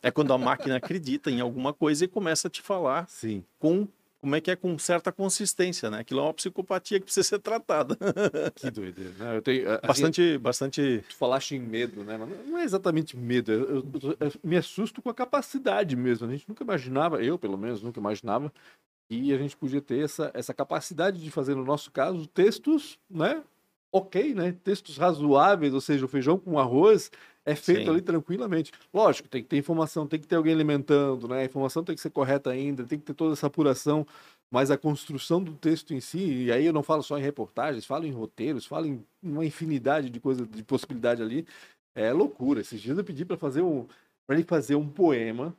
[0.01, 3.43] é quando a máquina acredita em alguma coisa e começa a te falar Sim.
[3.59, 3.85] com
[4.21, 5.99] como é que é com certa consistência, né?
[5.99, 7.97] Aquilo é uma psicopatia que precisa ser tratada.
[8.55, 9.33] Que doideira?
[9.33, 11.03] Eu tenho, bastante, bastante...
[11.09, 12.17] Tu falaste em medo, né?
[12.17, 16.27] Mas não é exatamente medo, eu, eu, eu, me assusto com a capacidade mesmo.
[16.27, 18.53] A gente nunca imaginava, eu pelo menos nunca imaginava,
[19.09, 23.43] que a gente podia ter essa, essa capacidade de fazer, no nosso caso, textos, né?
[23.91, 24.55] Ok, né?
[24.63, 27.11] Textos razoáveis, ou seja, o feijão com arroz
[27.45, 27.89] é feito Sim.
[27.89, 28.71] ali tranquilamente.
[28.93, 31.41] Lógico, tem que ter informação, tem que ter alguém alimentando, né?
[31.41, 34.05] A informação tem que ser correta ainda, tem que ter toda essa apuração,
[34.49, 37.85] mas a construção do texto em si, e aí eu não falo só em reportagens,
[37.85, 41.45] falo em roteiros, falo em uma infinidade de coisas, de possibilidade ali,
[41.95, 42.61] é loucura.
[42.61, 43.87] Esses dias eu pedi para fazer um,
[44.27, 45.55] para ele fazer um poema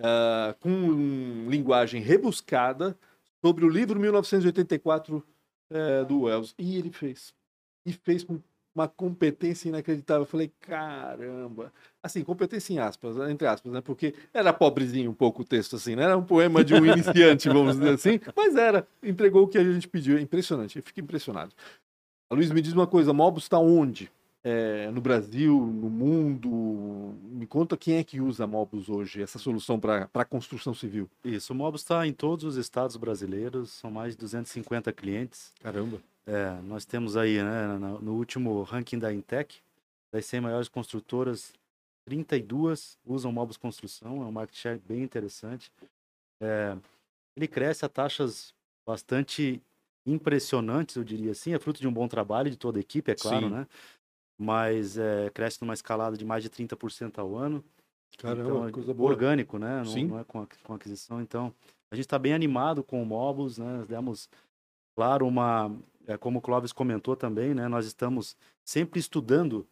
[0.00, 2.96] uh, com linguagem rebuscada
[3.40, 5.24] sobre o livro 1984 uh,
[5.70, 7.34] eh, do Wells, e ele fez.
[7.84, 8.40] E fez com
[8.74, 10.22] uma competência inacreditável.
[10.22, 11.72] Eu falei, caramba.
[12.02, 13.80] Assim, competência em aspas, entre aspas, né?
[13.80, 16.04] Porque era pobrezinho um pouco o texto, assim, né?
[16.04, 18.86] Era um poema de um iniciante, vamos dizer assim, mas era.
[19.02, 20.16] Entregou o que a gente pediu.
[20.16, 21.52] É impressionante, eu fico impressionado.
[22.30, 24.10] A Luiz, me diz uma coisa, Mobus está onde?
[24.44, 27.14] É, no Brasil, no mundo?
[27.30, 31.08] Me conta quem é que usa Mobus hoje, essa solução para a construção civil.
[31.22, 35.52] Isso, o Mobus está em todos os estados brasileiros, são mais de 250 clientes.
[35.62, 36.00] Caramba.
[36.26, 37.66] É, nós temos aí, né,
[38.00, 39.60] no último ranking da Intec,
[40.12, 41.52] das 100 maiores construtoras,
[42.06, 45.72] 32 usam Mobus Construção, é um market share bem interessante.
[46.40, 46.76] É,
[47.36, 48.54] ele cresce a taxas
[48.86, 49.60] bastante
[50.06, 53.14] impressionantes, eu diria assim, é fruto de um bom trabalho de toda a equipe, é
[53.14, 53.52] claro, Sim.
[53.52, 53.66] né?
[54.38, 57.64] Mas é, cresce numa escalada de mais de 30% ao ano.
[58.18, 59.10] Caramba, então, coisa boa.
[59.10, 59.82] Orgânico, né?
[59.84, 61.22] Não, não é com, a, com aquisição.
[61.22, 61.54] Então,
[61.90, 63.78] a gente está bem animado com o Mobus, né?
[63.78, 64.28] Nós demos,
[64.96, 65.70] claro, uma,
[66.06, 69.66] é, como o Clóvis comentou também, né, nós estamos sempre estudando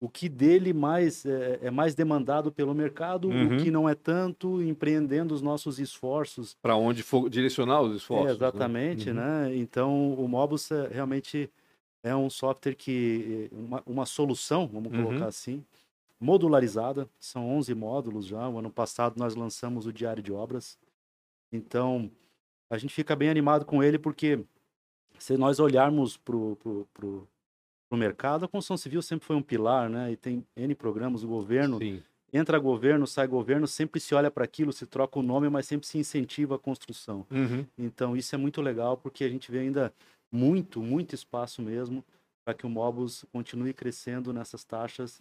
[0.00, 3.56] o que dele mais é, é mais demandado pelo mercado, uhum.
[3.56, 6.56] o que não é tanto, empreendendo os nossos esforços.
[6.62, 8.30] Para onde for direcionar os esforços.
[8.30, 9.22] É, exatamente, né?
[9.22, 9.48] Uhum.
[9.50, 9.56] né?
[9.56, 11.50] Então, o Mobus é, realmente
[12.02, 15.04] é um software que, uma, uma solução, vamos uhum.
[15.04, 15.62] colocar assim,
[16.18, 20.78] modularizada, são 11 módulos já, o ano passado nós lançamos o Diário de Obras,
[21.52, 22.10] então
[22.70, 24.38] a gente fica bem animado com ele porque
[25.20, 27.26] se nós olharmos para o
[27.92, 30.12] mercado, a construção civil sempre foi um pilar, né?
[30.12, 31.78] E tem N programas, o governo.
[31.78, 32.02] Sim.
[32.32, 35.86] Entra governo, sai governo, sempre se olha para aquilo, se troca o nome, mas sempre
[35.86, 37.26] se incentiva a construção.
[37.28, 37.66] Uhum.
[37.76, 39.92] Então, isso é muito legal, porque a gente vê ainda
[40.30, 42.04] muito, muito espaço mesmo
[42.44, 45.20] para que o Mobus continue crescendo nessas taxas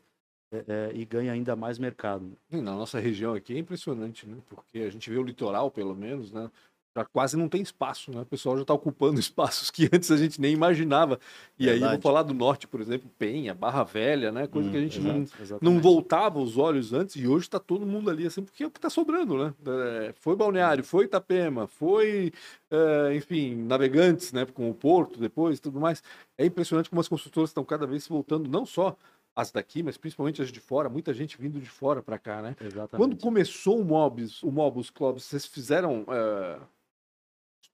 [0.52, 2.38] é, é, e ganhe ainda mais mercado.
[2.50, 4.38] Na nossa região aqui é impressionante, né?
[4.48, 6.50] Porque a gente vê o litoral, pelo menos, né?
[6.96, 8.22] Já quase não tem espaço, né?
[8.22, 11.20] O pessoal já está ocupando espaços que antes a gente nem imaginava.
[11.58, 11.84] E Verdade.
[11.86, 14.48] aí, vou falar do norte, por exemplo, Penha, Barra Velha, né?
[14.48, 17.60] Coisa hum, que a gente exato, não, não voltava os olhos antes e hoje está
[17.60, 19.54] todo mundo ali, assim, porque é o que está sobrando, né?
[19.66, 22.32] É, foi Balneário, foi Itapema, foi,
[22.72, 24.46] é, enfim, Navegantes, né?
[24.46, 26.04] Com o Porto depois tudo mais.
[26.38, 28.96] É impressionante como as construtoras estão cada vez voltando, não só
[29.36, 32.56] as daqui, mas principalmente as de fora, muita gente vindo de fora para cá, né?
[32.60, 32.98] Exatamente.
[32.98, 36.02] Quando começou o Mobs, o Mobus Club, vocês fizeram...
[36.02, 36.79] Uh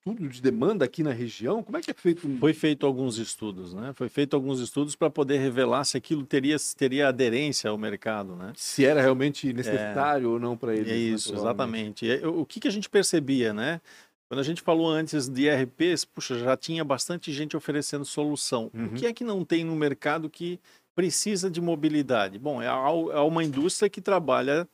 [0.06, 1.64] estudo de demanda aqui na região?
[1.64, 2.30] Como é que é feito?
[2.40, 3.92] Foi feito alguns estudos, né?
[3.96, 8.54] Foi feito alguns estudos para poder revelar se aquilo teria, teria aderência ao mercado, né?
[8.56, 10.92] Se era realmente necessário é, ou não para eles.
[10.92, 12.06] É isso, exatamente.
[12.24, 13.82] O que, que a gente percebia, né?
[14.30, 18.70] Quando a gente falou antes de RPs, puxa, já tinha bastante gente oferecendo solução.
[18.74, 18.86] Uhum.
[18.86, 20.60] O que é que não tem no mercado que
[20.96, 22.38] precisa de mobilidade?
[22.38, 24.68] Bom, é, é uma indústria que trabalha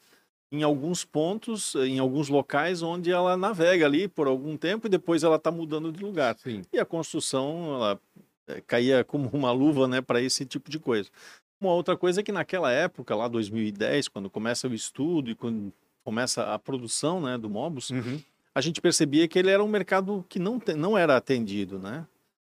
[0.51, 5.23] em alguns pontos, em alguns locais onde ela navega ali por algum tempo e depois
[5.23, 6.37] ela está mudando de lugar.
[6.37, 6.61] Sim.
[6.73, 7.99] E a construção ela
[8.47, 11.09] é, caía como uma luva né, para esse tipo de coisa.
[11.59, 15.71] Uma outra coisa é que naquela época, lá 2010, quando começa o estudo e quando
[16.03, 18.19] começa a produção né, do Mobus, uhum.
[18.53, 22.05] a gente percebia que ele era um mercado que não, te, não era atendido, né?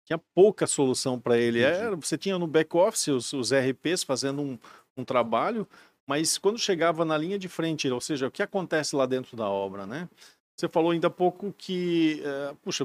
[0.06, 1.60] Tinha pouca solução para ele.
[1.60, 4.58] Era, você tinha no back-office os, os RPs fazendo um,
[4.96, 5.66] um trabalho,
[6.10, 9.48] mas quando chegava na linha de frente, ou seja, o que acontece lá dentro da
[9.48, 10.08] obra, né?
[10.56, 12.84] Você falou ainda há pouco que, uh, puxa,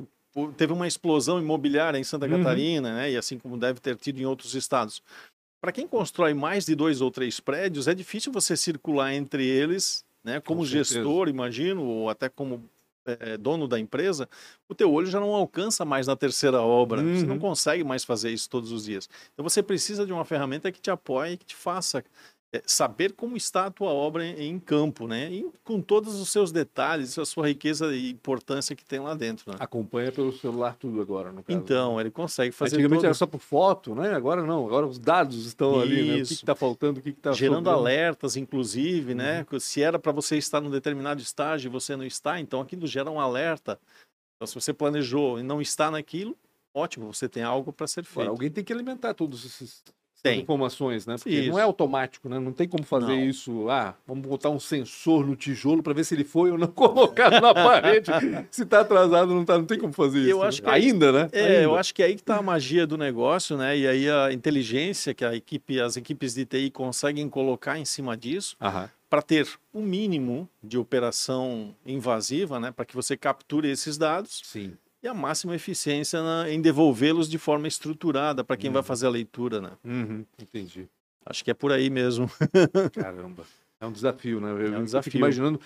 [0.55, 2.37] teve uma explosão imobiliária em Santa uhum.
[2.37, 3.11] Catarina, né?
[3.11, 5.01] E assim como deve ter tido em outros estados.
[5.59, 10.05] Para quem constrói mais de dois ou três prédios, é difícil você circular entre eles,
[10.23, 10.39] né?
[10.39, 12.63] Como Com gestor, imagino, ou até como
[13.07, 14.29] é, dono da empresa,
[14.69, 17.01] o teu olho já não alcança mais na terceira obra.
[17.01, 17.19] Uhum.
[17.19, 17.39] Você não uhum.
[17.39, 19.09] consegue mais fazer isso todos os dias.
[19.33, 22.03] Então você precisa de uma ferramenta que te apoie, que te faça
[22.65, 25.31] saber como está a tua obra em, campo, né?
[25.31, 29.51] E com todos os seus detalhes, a sua riqueza e importância que tem lá dentro.
[29.51, 29.57] Né?
[29.59, 31.57] Acompanha pelo celular tudo agora, no caso.
[31.57, 33.05] Então, ele consegue fazer Antigamente todo...
[33.05, 34.13] era só por foto, né?
[34.13, 35.81] Agora não, agora os dados estão Isso.
[35.81, 36.13] ali, né?
[36.23, 37.79] O que está faltando, o que está Gerando sobrando.
[37.79, 39.45] alertas, inclusive, né?
[39.51, 39.59] Uhum.
[39.59, 43.09] Se era para você estar num determinado estágio e você não está, então aquilo gera
[43.09, 43.79] um alerta.
[44.35, 46.37] Então, se você planejou e não está naquilo,
[46.73, 48.19] ótimo, você tem algo para ser feito.
[48.19, 49.81] Agora, alguém tem que alimentar todos esses
[50.31, 50.41] tem.
[50.41, 51.15] informações, né?
[51.15, 51.51] Porque isso.
[51.51, 52.39] não é automático, né?
[52.39, 53.25] Não tem como fazer não.
[53.25, 53.69] isso.
[53.69, 57.41] Ah, vamos botar um sensor no tijolo para ver se ele foi ou não colocado
[57.41, 58.11] na parede.
[58.51, 60.29] se está atrasado, não tá, não tem como fazer isso.
[60.29, 61.29] Eu acho que ainda, né?
[61.31, 61.61] É, ainda.
[61.61, 63.77] eu acho que é aí que está a magia do negócio, né?
[63.77, 68.17] E aí a inteligência que a equipe, as equipes de TI conseguem colocar em cima
[68.17, 68.57] disso.
[69.07, 72.71] Para ter o um mínimo de operação invasiva, né?
[72.71, 74.41] Para que você capture esses dados.
[74.43, 74.73] Sim
[75.05, 78.73] e a máxima eficiência na, em devolvê-los de forma estruturada para quem uhum.
[78.73, 79.71] vai fazer a leitura, né?
[79.83, 80.89] Uhum, entendi.
[81.23, 82.27] Acho que é por aí mesmo.
[82.93, 83.43] Caramba.
[83.79, 84.49] É um desafio, né?
[84.49, 85.17] Eu, é um desafio.
[85.17, 85.61] imaginando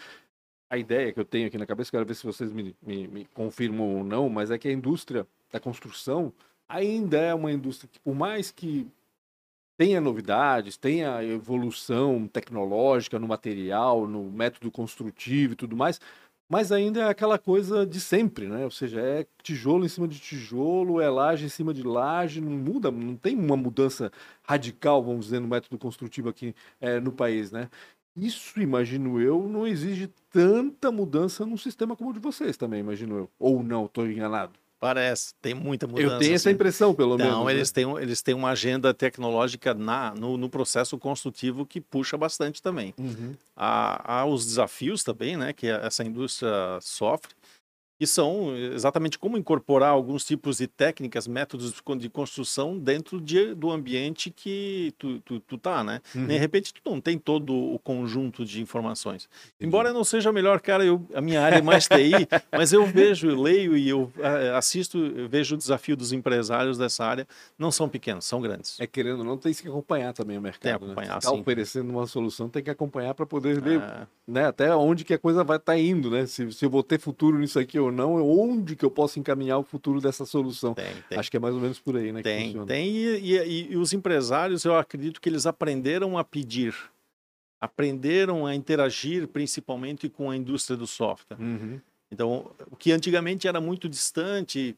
[0.69, 3.25] a ideia que eu tenho aqui na cabeça, quero ver se vocês me, me, me
[3.34, 6.34] confirmam ou não, mas é que a indústria da construção
[6.67, 8.86] ainda é uma indústria que, por mais que
[9.78, 16.02] tenha novidades, tenha evolução tecnológica no material, no método construtivo e tudo mais,
[16.49, 18.65] mas ainda é aquela coisa de sempre, né?
[18.65, 22.51] Ou seja, é tijolo em cima de tijolo, é laje em cima de laje, não
[22.51, 24.12] muda, não tem uma mudança
[24.43, 27.69] radical, vamos dizer, no método construtivo aqui é, no país, né?
[28.15, 33.17] Isso, imagino eu, não exige tanta mudança num sistema como o de vocês também, imagino
[33.17, 33.31] eu.
[33.39, 34.53] Ou não, estou enganado.
[34.79, 36.13] Parece, tem muita mudança.
[36.13, 36.55] Eu tenho essa assim.
[36.55, 37.33] impressão, pelo menos.
[37.33, 37.73] Não, eles, né?
[37.83, 42.93] têm, eles têm uma agenda tecnológica na, no, no processo construtivo que puxa bastante também.
[42.97, 43.35] Uhum.
[43.57, 47.33] Há, há os desafios também, né, que essa indústria sofre
[47.99, 53.69] que são exatamente como incorporar alguns tipos de técnicas, métodos de construção dentro de, do
[53.69, 56.01] ambiente que tu, tu, tu tá, né?
[56.15, 56.25] Uhum.
[56.25, 59.27] De repente tu não tem todo o conjunto de informações.
[59.57, 59.67] Entendi.
[59.67, 62.71] Embora eu não seja o melhor cara, eu, a minha área é mais TI, mas
[62.71, 64.09] eu vejo, eu leio e eu
[64.55, 68.79] assisto, eu vejo o desafio dos empresários dessa área, não são pequenos, são grandes.
[68.79, 70.91] É querendo, não tem que acompanhar também o mercado, tem que né?
[70.91, 71.19] acompanhar, né?
[71.21, 74.07] Se tá oferecendo uma solução, tem que acompanhar para poder ver, é...
[74.25, 76.25] né, até onde que a coisa vai estar tá indo, né?
[76.25, 79.19] Se, se eu vou ter futuro nisso aqui ou ou não, onde que eu posso
[79.19, 80.73] encaminhar o futuro dessa solução.
[80.73, 81.17] Tem, tem.
[81.17, 82.21] Acho que é mais ou menos por aí, né?
[82.21, 82.88] Tem, tem.
[82.89, 86.75] E, e, e, os empresários, eu acredito que eles aprenderam a pedir,
[87.62, 91.39] aprenderam a interagir principalmente com a indústria do software.
[91.39, 91.80] Uhum.
[92.12, 94.75] Então, o que antigamente era muito distante,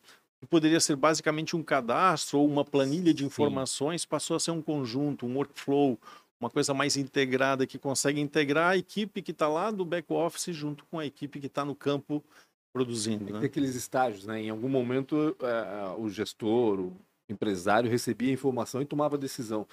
[0.49, 4.07] poderia ser basicamente um cadastro ou uma planilha de informações, Sim.
[4.07, 5.97] passou a ser um conjunto, um workflow,
[6.39, 10.55] uma coisa mais integrada que consegue integrar a equipe que está lá do back office
[10.55, 12.23] junto com a equipe que está no campo
[12.73, 13.33] produzindo.
[13.33, 13.45] Né?
[13.45, 14.41] aqueles estágios, né?
[14.41, 16.97] Em algum momento é, o gestor, o
[17.29, 19.67] empresário recebia informação e tomava decisão.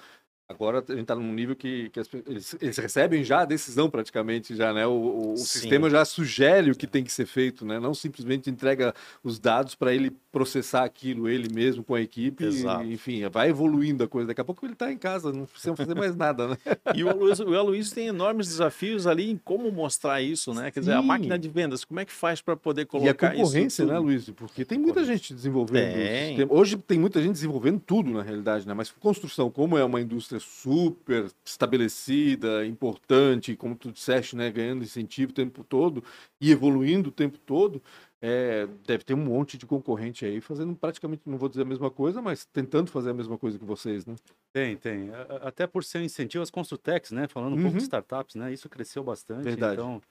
[0.51, 3.87] Agora a gente está num nível que, que as, eles, eles, recebem já a decisão
[3.87, 4.87] praticamente, já, né?
[4.87, 7.79] O, o sistema já sugere o que tem que ser feito, né?
[7.79, 8.91] Não simplesmente entrega
[9.23, 12.45] os dados para ele processar aquilo ele mesmo com a equipe.
[12.45, 14.29] E, enfim, vai evoluindo a coisa.
[14.29, 16.57] Daqui a pouco ele está em casa, não precisa fazer mais nada, né?
[16.95, 20.71] e o Aloysio, o Aloysio tem enormes desafios ali em como mostrar isso, né?
[20.71, 20.97] Quer dizer, Sim.
[20.97, 23.37] a máquina de vendas, como é que faz para poder colocar isso?
[23.37, 24.27] E a concorrência, né, Luiz?
[24.31, 25.93] Porque tem muita gente desenvolvendo.
[25.93, 26.47] Tem.
[26.49, 28.73] Hoje tem muita gente desenvolvendo tudo, na realidade, né?
[28.73, 34.83] Mas construção, como é uma indústria indústria super estabelecida, importante, como tu disseste, né, ganhando
[34.83, 36.03] incentivo o tempo todo
[36.39, 37.81] e evoluindo o tempo todo,
[38.21, 41.89] é, deve ter um monte de concorrente aí fazendo praticamente, não vou dizer a mesma
[41.89, 44.15] coisa, mas tentando fazer a mesma coisa que vocês, né?
[44.51, 45.09] Tem, tem.
[45.41, 47.27] Até por ser um incentivo às Construtex, né?
[47.27, 47.61] Falando um uhum.
[47.63, 47.85] pouco de uhum.
[47.85, 48.51] startups, né?
[48.51, 49.43] Isso cresceu bastante.
[49.43, 49.73] Verdade.
[49.73, 50.01] Então,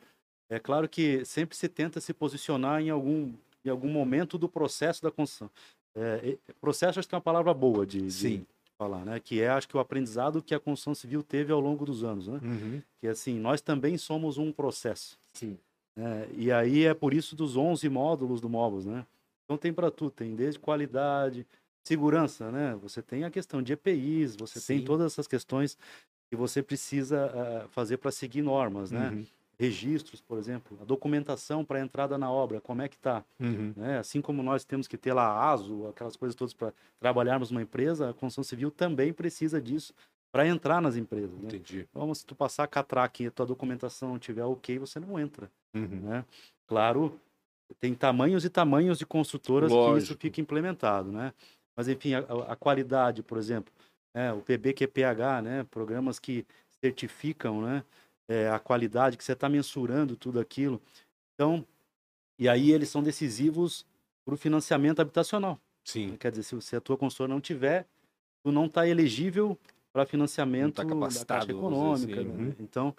[0.48, 3.32] é claro que sempre se tenta se posicionar em algum,
[3.64, 5.50] em algum momento do processo da construção.
[5.94, 8.38] É, processo acho que é uma palavra boa de, Sim.
[8.38, 8.46] de
[8.78, 9.18] falar, né?
[9.18, 12.28] Que é, acho que o aprendizado que a construção civil teve ao longo dos anos,
[12.28, 12.38] né?
[12.42, 12.80] Uhum.
[13.00, 15.18] Que assim, nós também somos um processo.
[15.34, 15.58] Sim.
[15.96, 16.28] Né?
[16.36, 19.04] E aí é por isso dos 11 módulos do Mobus, né?
[19.44, 21.44] Então tem para tudo, tem desde qualidade,
[21.84, 22.78] segurança, né?
[22.80, 24.76] Você tem a questão de EPIs, você Sim.
[24.76, 25.76] tem todas essas questões
[26.30, 29.08] que você precisa uh, fazer para seguir normas, né?
[29.08, 29.26] Uhum.
[29.59, 33.24] Registros, por exemplo, a documentação para entrada na obra, como é que está?
[33.40, 33.72] Uhum.
[33.76, 33.98] Né?
[33.98, 37.62] Assim como nós temos que ter lá a ASO, aquelas coisas todas para trabalharmos numa
[37.62, 39.92] empresa, a construção civil também precisa disso
[40.30, 41.32] para entrar nas empresas.
[41.40, 41.48] Né?
[41.48, 41.88] Entendi.
[41.90, 45.18] Então, se tu passar a catraca e a tua documentação não tiver ok, você não
[45.18, 45.50] entra.
[45.74, 46.02] Uhum.
[46.02, 46.24] Né?
[46.68, 47.18] Claro,
[47.80, 49.96] tem tamanhos e tamanhos de construtoras Lógico.
[49.96, 51.32] que isso fica implementado, né?
[51.76, 53.72] Mas, enfim, a, a qualidade, por exemplo,
[54.14, 54.32] né?
[54.32, 55.66] o PBQPH, né?
[55.70, 56.46] Programas que
[56.80, 57.82] certificam, né?
[58.28, 60.82] É, a qualidade, que você está mensurando tudo aquilo.
[61.34, 61.64] Então,
[62.38, 63.86] e aí eles são decisivos
[64.24, 65.58] para o financiamento habitacional.
[65.82, 66.16] Sim.
[66.20, 67.86] Quer dizer, se, se a tua consultora não tiver,
[68.42, 69.58] tu não está elegível
[69.92, 72.20] para financiamento tá da Caixa Econômica.
[72.20, 72.28] Assim.
[72.28, 72.44] Né?
[72.44, 72.54] Uhum.
[72.60, 72.94] Então,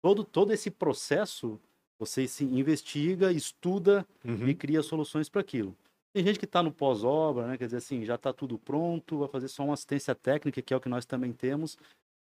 [0.00, 1.60] todo, todo esse processo,
[1.98, 4.48] você se investiga, estuda uhum.
[4.48, 5.76] e cria soluções para aquilo.
[6.12, 7.58] Tem gente que está no pós-obra, né?
[7.58, 10.76] quer dizer assim, já está tudo pronto, vai fazer só uma assistência técnica, que é
[10.76, 11.78] o que nós também temos,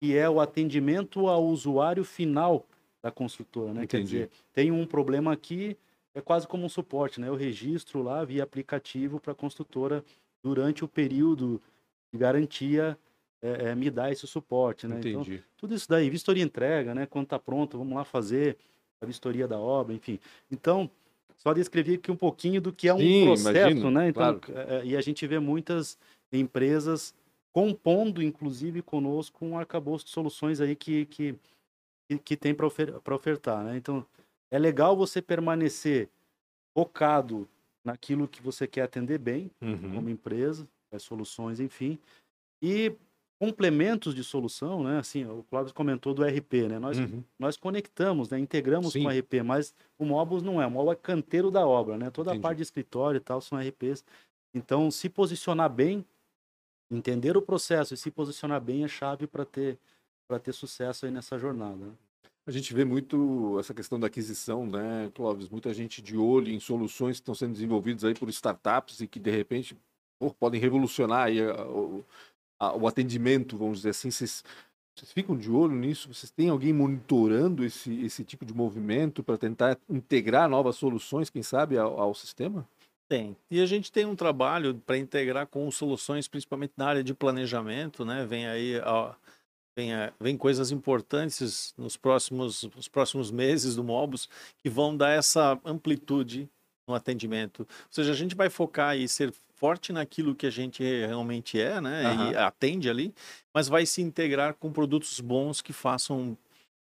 [0.04, 2.66] que é o atendimento ao usuário final
[3.02, 3.74] da construtora.
[3.74, 3.88] Né?
[3.88, 5.78] Quer dizer, tem um problema aqui,
[6.14, 7.30] é quase como um suporte, né?
[7.30, 10.04] Eu registro lá via aplicativo para a construtora
[10.44, 11.62] durante o período
[12.12, 12.98] de garantia
[13.42, 14.98] é, é, me dá esse suporte, né?
[15.00, 15.36] Então, Entendi.
[15.36, 17.06] Então, tudo isso daí, vistoria entrega, né?
[17.06, 18.58] Quando está pronto, vamos lá fazer
[19.00, 20.20] a vistoria da obra, enfim.
[20.52, 20.92] Então,
[21.38, 24.10] só descrever aqui um pouquinho do que é um Sim, processo, imagino, né?
[24.10, 24.70] Então, claro.
[24.70, 25.98] é, é e a gente vê muitas
[26.30, 27.16] empresas
[27.54, 31.36] compondo, inclusive, conosco um arcabouço de soluções aí que, que,
[32.26, 33.78] que, tem para ofer ofertar, né?
[33.78, 34.06] Então,
[34.52, 36.10] é legal você permanecer
[36.76, 37.48] focado
[37.86, 39.94] naquilo que você quer atender bem, uhum.
[39.94, 42.00] como empresa, as soluções, enfim,
[42.62, 42.96] e
[43.40, 45.00] complementos de solução, né?
[45.00, 46.80] Assim, o Cláudio comentou do RP, né?
[46.80, 47.24] Nós, uhum.
[47.38, 48.40] nós conectamos, né?
[48.40, 49.04] Integramos Sim.
[49.04, 50.66] com o RP, mas o Mobus não é.
[50.66, 52.10] O Mobus é canteiro da obra, né?
[52.10, 52.40] Toda Entendi.
[52.40, 54.04] a parte de escritório e tal são RPs.
[54.56, 56.06] Então, se posicionar bem,
[56.90, 59.78] entender o processo e se posicionar bem é chave para ter
[60.28, 61.76] para ter sucesso aí nessa jornada.
[61.76, 61.92] Né?
[62.46, 65.50] A gente vê muito essa questão da aquisição, né, Clóvis?
[65.50, 69.20] Muita gente de olho em soluções que estão sendo desenvolvidas aí por startups e que
[69.20, 69.78] de repente
[70.20, 72.04] pô, podem revolucionar aí o,
[72.60, 74.44] a, o atendimento, vamos dizer assim, vocês,
[74.96, 76.14] vocês ficam de olho nisso?
[76.14, 81.44] Vocês têm alguém monitorando esse, esse tipo de movimento para tentar integrar novas soluções, quem
[81.44, 82.68] sabe, ao, ao sistema?
[83.14, 83.38] Tem.
[83.52, 88.04] E a gente tem um trabalho para integrar com soluções, principalmente na área de planejamento,
[88.04, 88.26] né?
[88.26, 88.82] Vem aí
[89.76, 95.60] vem, vem coisas importantes nos próximos, nos próximos meses do Mobus que vão dar essa
[95.64, 96.50] amplitude
[96.88, 97.60] no atendimento.
[97.60, 101.80] Ou seja, a gente vai focar e ser forte naquilo que a gente realmente é,
[101.80, 102.12] né?
[102.12, 102.32] Uhum.
[102.32, 103.14] E atende ali,
[103.54, 106.36] mas vai se integrar com produtos bons que façam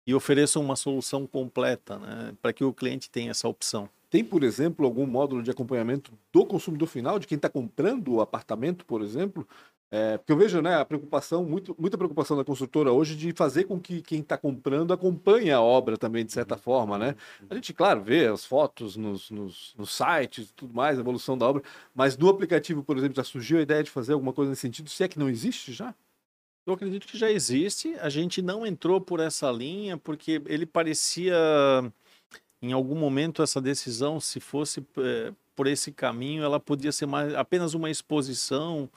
[0.06, 2.32] e ofereçam uma solução completa, né?
[2.40, 3.88] Para que o cliente tenha essa opção.
[4.08, 8.20] Tem, por exemplo, algum módulo de acompanhamento do consumidor final, de quem está comprando o
[8.20, 9.46] apartamento, por exemplo,
[9.90, 13.64] é, porque eu vejo né, a preocupação, muito, muita preocupação da construtora hoje de fazer
[13.64, 16.98] com que quem está comprando acompanhe a obra também, de certa forma.
[16.98, 17.14] Né?
[17.48, 21.46] A gente, claro, vê as fotos nos, nos, nos sites tudo mais, a evolução da
[21.46, 21.62] obra,
[21.94, 24.90] mas no aplicativo, por exemplo, já surgiu a ideia de fazer alguma coisa nesse sentido,
[24.90, 25.94] se é que não existe já?
[26.66, 27.94] Eu acredito que já existe.
[28.00, 31.36] A gente não entrou por essa linha porque ele parecia,
[32.60, 37.34] em algum momento, essa decisão, se fosse é, por esse caminho, ela podia ser mais,
[37.34, 38.90] apenas uma exposição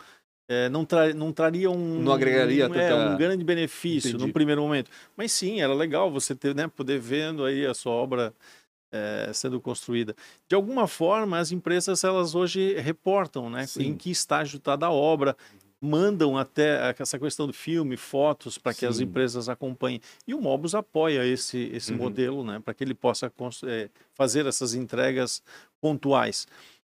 [0.49, 2.01] é, não, tra não traria um.
[2.01, 4.25] Não agregaria um, é, um grande benefício Entendi.
[4.25, 4.89] no primeiro momento.
[5.15, 8.33] Mas sim, era legal você ter, né, poder vendo aí a sua obra
[8.91, 10.15] é, sendo construída.
[10.47, 15.37] De alguma forma, as empresas elas hoje reportam né, em que estágio está da obra,
[15.81, 18.87] mandam até essa questão do filme, fotos para que Sim.
[18.87, 20.01] as empresas acompanhem.
[20.27, 21.97] E o Mobus apoia esse, esse uhum.
[21.97, 23.31] modelo né, para que ele possa
[23.65, 25.41] é, fazer essas entregas
[25.79, 26.47] pontuais.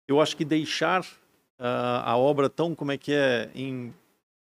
[0.08, 3.94] Eu acho que deixar uh, a obra tão como é que é em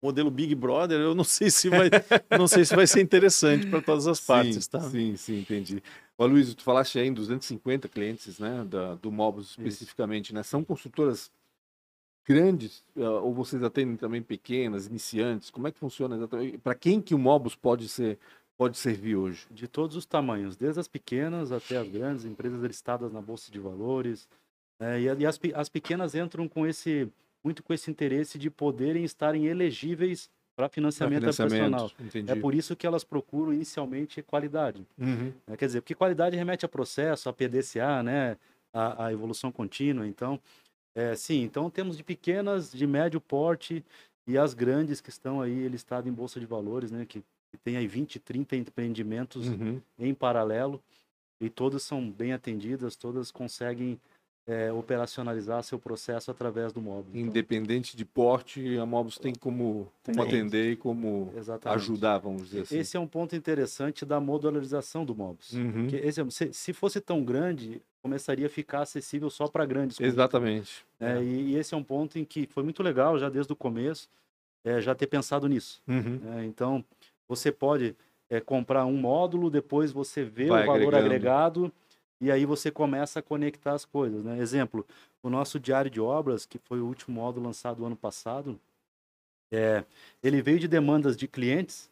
[0.01, 1.89] modelo Big Brother, eu não sei se vai,
[2.35, 4.81] não sei se vai ser interessante para todas as partes, sim, tá?
[4.81, 5.83] Sim, sim, entendi.
[6.17, 10.35] Ô, Luiz, tu falaste aí em 250 clientes, né, da, do Mobus especificamente, Isso.
[10.35, 10.41] né?
[10.41, 11.31] São construtoras
[12.25, 15.49] grandes ou vocês atendem também pequenas, iniciantes?
[15.49, 16.57] Como é que funciona exatamente?
[16.57, 18.17] Para quem que o Mobus pode ser
[18.57, 19.47] pode servir hoje?
[19.49, 23.57] De todos os tamanhos, desde as pequenas até as grandes, empresas listadas na bolsa de
[23.59, 24.27] valores.
[24.79, 27.11] É, e, as, as pequenas entram com esse
[27.43, 31.91] muito com esse interesse de poderem estarem elegíveis para financiamento, habitacional.
[32.27, 34.85] É por isso que elas procuram inicialmente qualidade.
[34.97, 35.33] Uhum.
[35.47, 38.37] É, quer dizer, porque qualidade remete a processo, a PDCA, né?
[38.73, 40.07] a, a evolução contínua.
[40.07, 40.39] Então,
[40.93, 43.83] é, sim, então temos de pequenas, de médio porte
[44.27, 47.05] e as grandes que estão aí listadas em bolsa de valores, né?
[47.05, 49.81] Que, que tem aí 20, 30 empreendimentos uhum.
[49.97, 50.81] em paralelo
[51.39, 53.99] e todas são bem atendidas, todas conseguem
[54.47, 57.09] é, operacionalizar seu processo através do Mobus.
[57.13, 61.79] Então, Independente de porte, a Mobus tem como, como atender e como Exatamente.
[61.79, 62.79] ajudar, vamos dizer assim.
[62.79, 65.53] Esse é um ponto interessante da modularização do Mobus.
[65.53, 65.87] Uhum.
[65.93, 69.99] Esse, é, se, se, fosse tão grande, começaria a ficar acessível só para grandes.
[69.99, 70.85] Exatamente.
[70.99, 71.23] É, é.
[71.23, 74.09] E, e, esse é um ponto em que foi muito legal, já desde o começo,
[74.65, 75.81] é, já ter pensado nisso.
[75.87, 76.19] Uhum.
[76.37, 76.83] É, então,
[77.27, 77.95] você pode
[78.45, 81.69] comprar um módulo, depois você vê Vai o valor agregado
[82.21, 84.37] e aí você começa a conectar as coisas, né?
[84.37, 84.85] Exemplo,
[85.23, 88.59] o nosso diário de obras, que foi o último módulo lançado ano passado,
[89.51, 89.83] é,
[90.21, 91.89] ele veio de demandas de clientes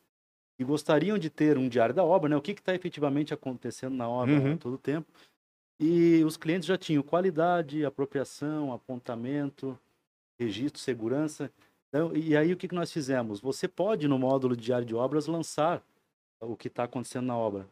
[0.55, 2.37] que gostariam de ter um diário da obra, né?
[2.37, 4.57] O que está efetivamente acontecendo na obra uhum.
[4.57, 5.07] todo o tempo.
[5.79, 9.79] E os clientes já tinham qualidade, apropriação, apontamento,
[10.37, 11.51] registro, segurança.
[11.87, 13.39] Então, e aí o que, que nós fizemos?
[13.39, 15.81] Você pode, no módulo de diário de obras, lançar
[16.39, 17.65] o que está acontecendo na obra.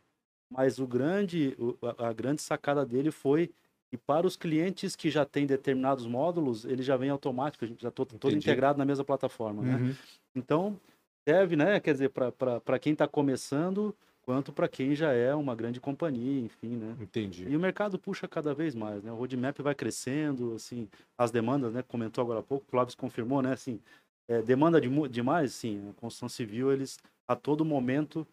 [0.49, 1.57] Mas o grande,
[1.97, 3.51] a grande sacada dele foi
[3.89, 7.81] que para os clientes que já têm determinados módulos, ele já vem automático, a gente
[7.81, 9.75] já todo, todo integrado na mesma plataforma, né?
[9.75, 9.87] uhum.
[9.87, 9.95] né?
[10.35, 10.79] Então,
[11.27, 11.79] serve, né?
[11.79, 16.75] Quer dizer, para quem está começando, quanto para quem já é uma grande companhia, enfim,
[16.75, 16.95] né?
[16.99, 17.47] Entendi.
[17.47, 19.11] E o mercado puxa cada vez mais, né?
[19.11, 21.81] O roadmap vai crescendo, assim, as demandas, né?
[21.81, 23.53] Comentou agora há pouco, o Clóvis confirmou, né?
[23.53, 23.79] Assim,
[24.27, 25.89] é, demanda de, demais, sim.
[25.89, 28.27] A construção civil, eles a todo momento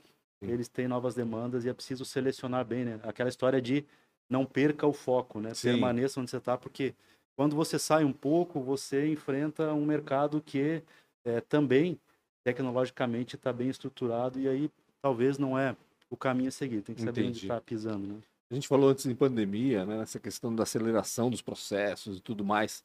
[0.50, 3.00] eles têm novas demandas e é preciso selecionar bem, né?
[3.02, 3.84] Aquela história de
[4.28, 5.54] não perca o foco, né?
[5.54, 5.72] Sim.
[5.72, 6.94] Permaneça onde você está, porque
[7.36, 10.82] quando você sai um pouco, você enfrenta um mercado que
[11.24, 11.98] é, também
[12.44, 14.70] tecnologicamente está bem estruturado e aí
[15.02, 15.76] talvez não é
[16.10, 16.82] o caminho a seguir.
[16.82, 17.28] Tem que saber Entendi.
[17.28, 18.20] onde está pisando, né?
[18.50, 19.98] A gente falou antes de pandemia, né?
[19.98, 22.82] Nessa questão da aceleração dos processos e tudo mais.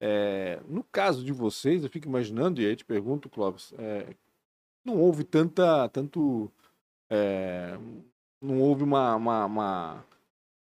[0.00, 4.16] É, no caso de vocês, eu fico imaginando, e aí te pergunto, Clóvis, é,
[4.84, 6.50] não houve tanta, tanto
[7.14, 7.78] é,
[8.40, 10.04] não houve uma, uma, uma,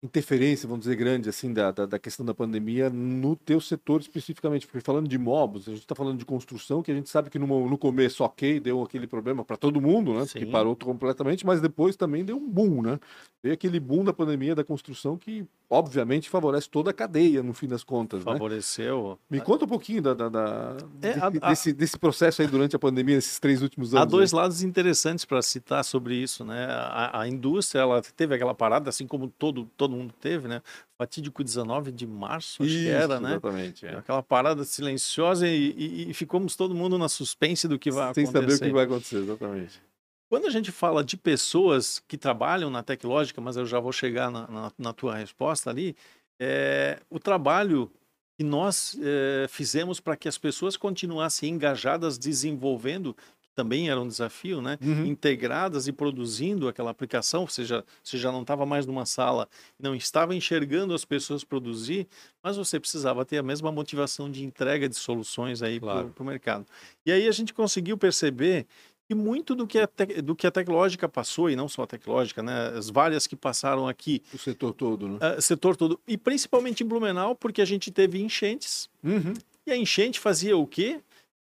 [0.03, 4.67] interferência, vamos dizer, grande assim da, da, da, questão da pandemia no teu setor especificamente,
[4.67, 7.39] porque falando de mobs, a gente está falando de construção, que a gente sabe que
[7.39, 10.25] no, no começo, ok, deu aquele problema para todo mundo, né?
[10.27, 12.99] Que parou completamente, mas depois também deu um boom, né?
[13.41, 17.65] Veio aquele boom da pandemia da construção que obviamente favorece toda a cadeia no fim
[17.65, 18.25] das contas.
[18.25, 18.33] Né?
[18.33, 19.17] Favoreceu.
[19.29, 19.37] Né?
[19.37, 22.79] Me conta um pouquinho da, da, da é, a, desse, desse, processo aí durante a
[22.79, 24.05] pandemia, esses três últimos anos.
[24.05, 24.39] Há dois aí.
[24.41, 26.65] lados interessantes para citar sobre isso, né?
[26.65, 30.61] A, a, indústria ela teve aquela parada, assim como todo, todo mundo teve, né?
[30.97, 33.31] Fatídico 19 de março, acho isso, que era, né?
[33.31, 33.85] Exatamente.
[33.85, 33.95] É.
[33.95, 38.25] Aquela parada silenciosa e, e, e, ficamos todo mundo na suspense do que vai Sem
[38.25, 38.31] acontecer.
[38.31, 39.90] Sem saber o que vai acontecer, exatamente.
[40.31, 44.31] Quando a gente fala de pessoas que trabalham na Tecnológica, mas eu já vou chegar
[44.31, 45.93] na, na, na tua resposta ali,
[46.39, 47.91] é, o trabalho
[48.37, 54.07] que nós é, fizemos para que as pessoas continuassem engajadas, desenvolvendo, que também era um
[54.07, 54.77] desafio, né?
[54.81, 55.05] Uhum.
[55.05, 59.93] integradas e produzindo aquela aplicação, ou seja, você já não estava mais numa sala, não
[59.93, 62.07] estava enxergando as pessoas produzir,
[62.41, 66.11] mas você precisava ter a mesma motivação de entrega de soluções aí claro.
[66.15, 66.65] para o mercado.
[67.05, 68.65] E aí a gente conseguiu perceber
[69.11, 71.87] e muito do que, a te, do que a Tecnológica passou, e não só a
[71.87, 72.69] Tecnológica, né?
[72.77, 74.23] as várias que passaram aqui.
[74.33, 75.17] O setor todo, né?
[75.37, 75.99] Uh, setor todo.
[76.07, 78.89] E principalmente em Blumenau, porque a gente teve enchentes.
[79.03, 79.33] Uhum.
[79.67, 81.01] E a enchente fazia o quê?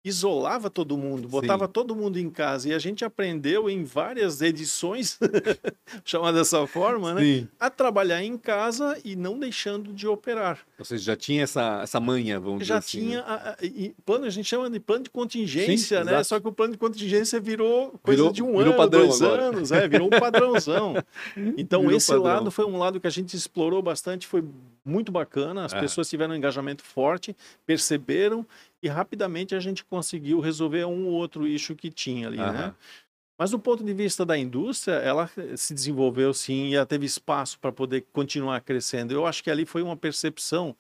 [0.05, 1.73] Isolava todo mundo, botava Sim.
[1.73, 2.69] todo mundo em casa.
[2.69, 5.19] E a gente aprendeu em várias edições,
[6.05, 7.21] chamar dessa forma, né?
[7.21, 7.49] Sim.
[7.59, 10.61] A trabalhar em casa e não deixando de operar.
[10.79, 13.13] Ou seja, já tinha essa, essa manha, vamos já dizer assim.
[13.13, 13.37] Já tinha.
[13.37, 13.57] Né?
[13.61, 16.13] A, e plano, a gente chama de plano de contingência, Sim, né?
[16.13, 16.29] Exato.
[16.29, 19.43] Só que o plano de contingência virou coisa virou, de um ano, dois agora.
[19.43, 20.95] anos, é, virou um padrãozão.
[21.57, 22.25] Então, virou esse padrão.
[22.25, 24.45] lado foi um lado que a gente explorou bastante, foi
[24.89, 25.65] muito bacana.
[25.65, 25.81] As é.
[25.81, 27.37] pessoas tiveram um engajamento forte,
[27.67, 28.47] perceberam
[28.83, 32.53] e rapidamente a gente conseguiu resolver um ou outro issue que tinha ali, uhum.
[32.53, 32.75] né?
[33.39, 37.57] Mas do ponto de vista da indústria, ela se desenvolveu sim e ela teve espaço
[37.61, 39.15] para poder continuar crescendo.
[39.15, 40.75] Eu acho que ali foi uma percepção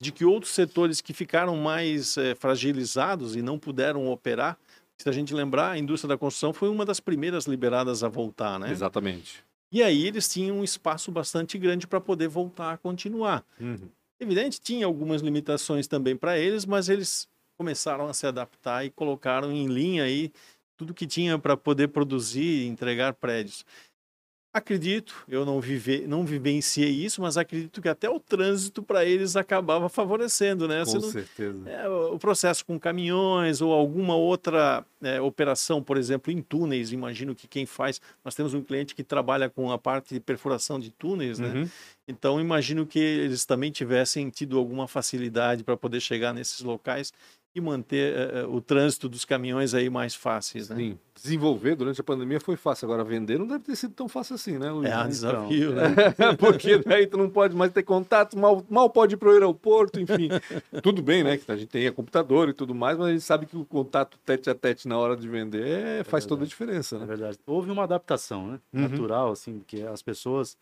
[0.00, 4.58] de que outros setores que ficaram mais é, fragilizados e não puderam operar,
[4.98, 8.58] se a gente lembrar, a indústria da construção foi uma das primeiras liberadas a voltar,
[8.58, 8.70] né?
[8.70, 9.44] Exatamente.
[9.72, 13.44] E aí eles tinham um espaço bastante grande para poder voltar a continuar.
[13.60, 13.88] Uhum.
[14.18, 19.52] Evidente, tinha algumas limitações também para eles, mas eles começaram a se adaptar e colocaram
[19.52, 20.32] em linha aí
[20.76, 23.64] tudo que tinha para poder produzir e entregar prédios.
[24.52, 29.36] Acredito, eu não, vive, não vivenciei isso, mas acredito que até o trânsito para eles
[29.36, 30.84] acabava favorecendo, né?
[30.84, 31.70] Com não, certeza.
[31.70, 37.32] É, o processo com caminhões ou alguma outra é, operação, por exemplo, em túneis, imagino
[37.32, 38.00] que quem faz.
[38.24, 41.52] Nós temos um cliente que trabalha com a parte de perfuração de túneis, né?
[41.54, 41.68] Uhum.
[42.08, 47.12] Então, imagino que eles também tivessem tido alguma facilidade para poder chegar nesses locais
[47.52, 50.76] e manter uh, o trânsito dos caminhões aí mais fáceis, né?
[50.76, 50.98] Sim.
[51.14, 54.56] Desenvolver durante a pandemia foi fácil, agora vender não deve ter sido tão fácil assim,
[54.56, 54.90] né, Luiz?
[54.90, 56.36] É um desafio, então, né?
[56.38, 59.98] Porque daí tu não pode mais ter contato, mal, mal pode ir para o aeroporto,
[59.98, 60.28] enfim.
[60.80, 63.46] tudo bem, né, que a gente tem computador e tudo mais, mas a gente sabe
[63.46, 66.98] que o contato tete a tete na hora de vender é, faz toda a diferença,
[66.98, 67.04] né?
[67.04, 67.38] É verdade.
[67.44, 68.60] Houve uma adaptação, né?
[68.72, 68.82] Uhum.
[68.82, 70.56] Natural, assim, porque as pessoas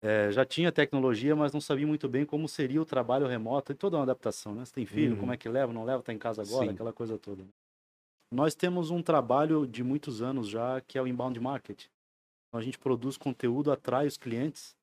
[0.00, 3.72] é, já tinha tecnologia, mas não sabia muito bem como seria o trabalho remoto.
[3.72, 4.64] e toda uma adaptação, né?
[4.64, 5.20] Você tem filho, uhum.
[5.20, 6.72] como é que leva, não leva, está em casa agora, Sim.
[6.72, 7.44] aquela coisa toda.
[8.30, 11.86] Nós temos um trabalho de muitos anos já, que é o inbound market.
[12.48, 14.76] Então, a gente produz conteúdo, atrai os clientes,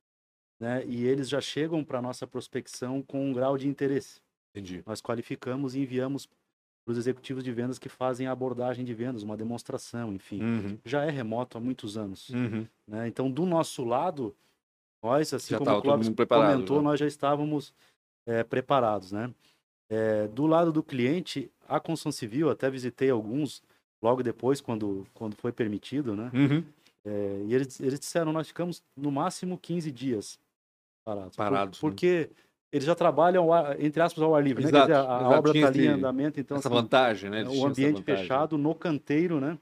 [0.60, 0.86] né?
[0.86, 4.22] E eles já chegam para a nossa prospecção com um grau de interesse.
[4.54, 4.84] Entendi.
[4.86, 9.24] Nós qualificamos e enviamos para os executivos de vendas que fazem a abordagem de vendas,
[9.24, 10.42] uma demonstração, enfim.
[10.42, 10.78] Uhum.
[10.86, 12.30] Já é remoto há muitos anos.
[12.30, 12.68] Uhum.
[12.88, 13.08] Né?
[13.08, 14.36] Então, do nosso lado,
[15.04, 16.84] nós, assim já como o Clóvis comentou, né?
[16.84, 17.74] nós já estávamos
[18.26, 19.34] é, preparados, né?
[19.90, 23.62] É, do lado do cliente, a construção civil, até visitei alguns
[24.02, 26.32] logo depois, quando, quando foi permitido, né?
[26.34, 26.64] Uhum.
[27.06, 30.40] É, e eles, eles disseram, nós ficamos no máximo 15 dias
[31.06, 31.38] parados.
[31.38, 31.80] Parados.
[31.80, 31.92] Por, né?
[31.92, 32.30] porque
[32.72, 33.48] eles já trabalham,
[33.80, 34.96] entre aspas, ao ar livre, Exato, né?
[34.96, 36.58] Dizer, a, a obra está ali em andamento, então...
[36.58, 37.44] Essa assim, vantagem, né?
[37.48, 39.58] o ambiente fechado, no canteiro, né?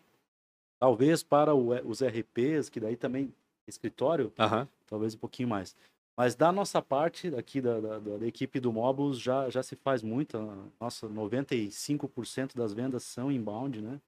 [0.79, 3.33] Talvez para o, os RPs, que daí também
[3.67, 4.67] escritório, uhum.
[4.87, 5.75] Talvez um pouquinho mais.
[6.15, 10.03] Mas da nossa parte, aqui da, da, da, equipe do Mobus, já, já se faz
[10.03, 10.37] muito.
[10.79, 13.99] Nossa, 95% das vendas são inbound, né?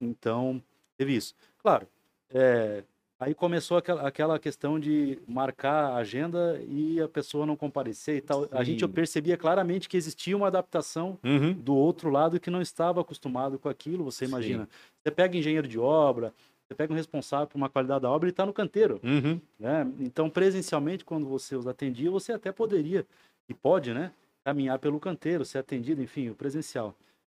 [0.00, 0.62] Então,
[0.98, 1.34] teve isso.
[1.58, 1.88] Claro,
[2.28, 2.84] é,
[3.18, 8.20] aí começou aquela, aquela questão de marcar a agenda e a pessoa não comparecer e
[8.20, 8.44] tal.
[8.44, 8.48] Sim.
[8.52, 11.54] A gente percebia claramente que existia uma adaptação uhum.
[11.54, 14.04] do outro lado que não estava acostumado com aquilo.
[14.04, 14.70] Você imagina, Sim.
[15.02, 16.34] você pega engenheiro de obra,
[16.70, 19.00] você pega um responsável por uma qualidade da obra e está no canteiro.
[19.02, 19.40] Uhum.
[19.58, 19.92] Né?
[19.98, 23.04] Então, presencialmente, quando você os atendia, você até poderia,
[23.48, 24.12] e pode, né?
[24.44, 26.94] Caminhar pelo canteiro, ser atendido, enfim, o presencial.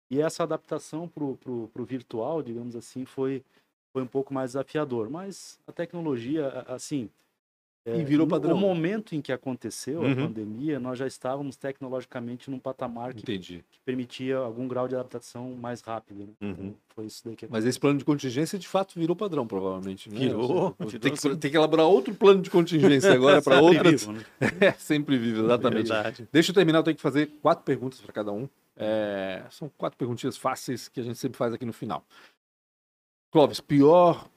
[0.10, 3.44] E essa adaptação para o virtual, digamos assim, foi,
[3.92, 5.10] foi um pouco mais desafiador.
[5.10, 7.10] Mas a tecnologia, assim,
[7.86, 8.54] é, e virou padrão.
[8.54, 10.12] No momento em que aconteceu uhum.
[10.12, 15.52] a pandemia, nós já estávamos tecnologicamente num patamar que, que, permitia algum grau de adaptação
[15.52, 16.22] mais rápido.
[16.22, 16.34] Né?
[16.42, 16.50] Uhum.
[16.52, 20.10] Então, foi isso daí que Mas esse plano de contingência de fato virou padrão, provavelmente.
[20.10, 20.18] Né?
[20.18, 20.72] Virou.
[21.02, 24.06] tem, que, tem que elaborar outro plano de contingência agora para outras.
[24.06, 24.24] Vivo, né?
[24.62, 25.90] é, sempre vivo, exatamente.
[25.90, 26.28] Verdade.
[26.32, 28.48] Deixa eu terminar, eu tenho que fazer quatro perguntas para cada um.
[28.78, 32.06] É, são quatro perguntinhas fáceis que a gente sempre faz aqui no final.
[33.30, 34.30] Clóvis, pior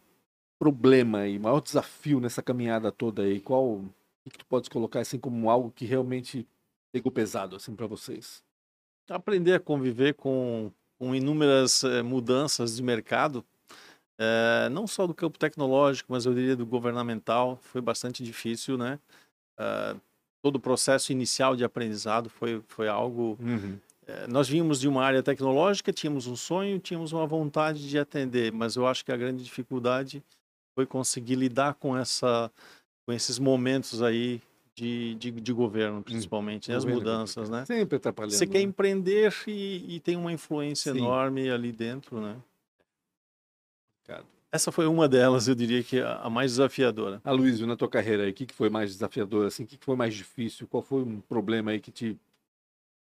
[0.59, 3.41] problema e maior desafio nessa caminhada toda aí?
[3.41, 6.47] Qual o que tu podes colocar assim como algo que realmente
[6.93, 8.43] pegou pesado assim para vocês?
[9.09, 13.45] Aprender a conviver com, com inúmeras eh, mudanças de mercado,
[14.19, 18.99] eh, não só do campo tecnológico, mas eu diria do governamental, foi bastante difícil, né?
[19.59, 19.99] Uh,
[20.43, 23.39] todo o processo inicial de aprendizado foi, foi algo.
[23.41, 23.79] Uhum.
[24.29, 28.77] nós vínhamos de uma área tecnológica, tínhamos um sonho, tínhamos uma vontade de atender, mas
[28.77, 30.23] eu acho que a grande dificuldade
[30.77, 32.53] foi conseguir lidar com essa
[33.07, 34.43] com esses momentos aí
[34.75, 37.65] de, de, de governo, hum, principalmente, hum, as mudanças, né?
[37.65, 38.35] Sempre atrapalhando.
[38.35, 38.65] Você quer né?
[38.65, 40.99] empreender e, e, tem uma influência Sim.
[40.99, 42.37] enorme ali dentro, né?
[44.53, 47.21] Essa foi uma delas, eu diria que a mais desafiadora.
[47.25, 49.65] A Luísa, na tua carreira aí, o que, que foi mais desafiador, assim?
[49.65, 50.67] O que, que foi mais difícil?
[50.67, 52.19] Qual foi um problema aí que te,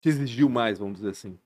[0.00, 1.38] te exigiu mais, vamos dizer assim?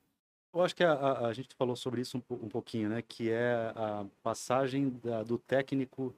[0.55, 3.03] Eu acho que a, a, a gente falou sobre isso um, um, pouquinho, né?
[3.03, 6.15] Que é a passagem da, do técnico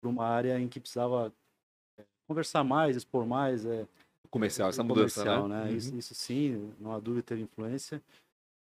[0.00, 1.32] para uma área em que precisava
[1.98, 3.64] é, conversar mais, expor mais.
[3.64, 3.86] É,
[4.30, 5.64] comercial, essa mudança, comercial, né?
[5.64, 5.70] né?
[5.70, 5.76] Uhum.
[5.76, 8.02] Isso, isso, sim, não há dúvida teve influência.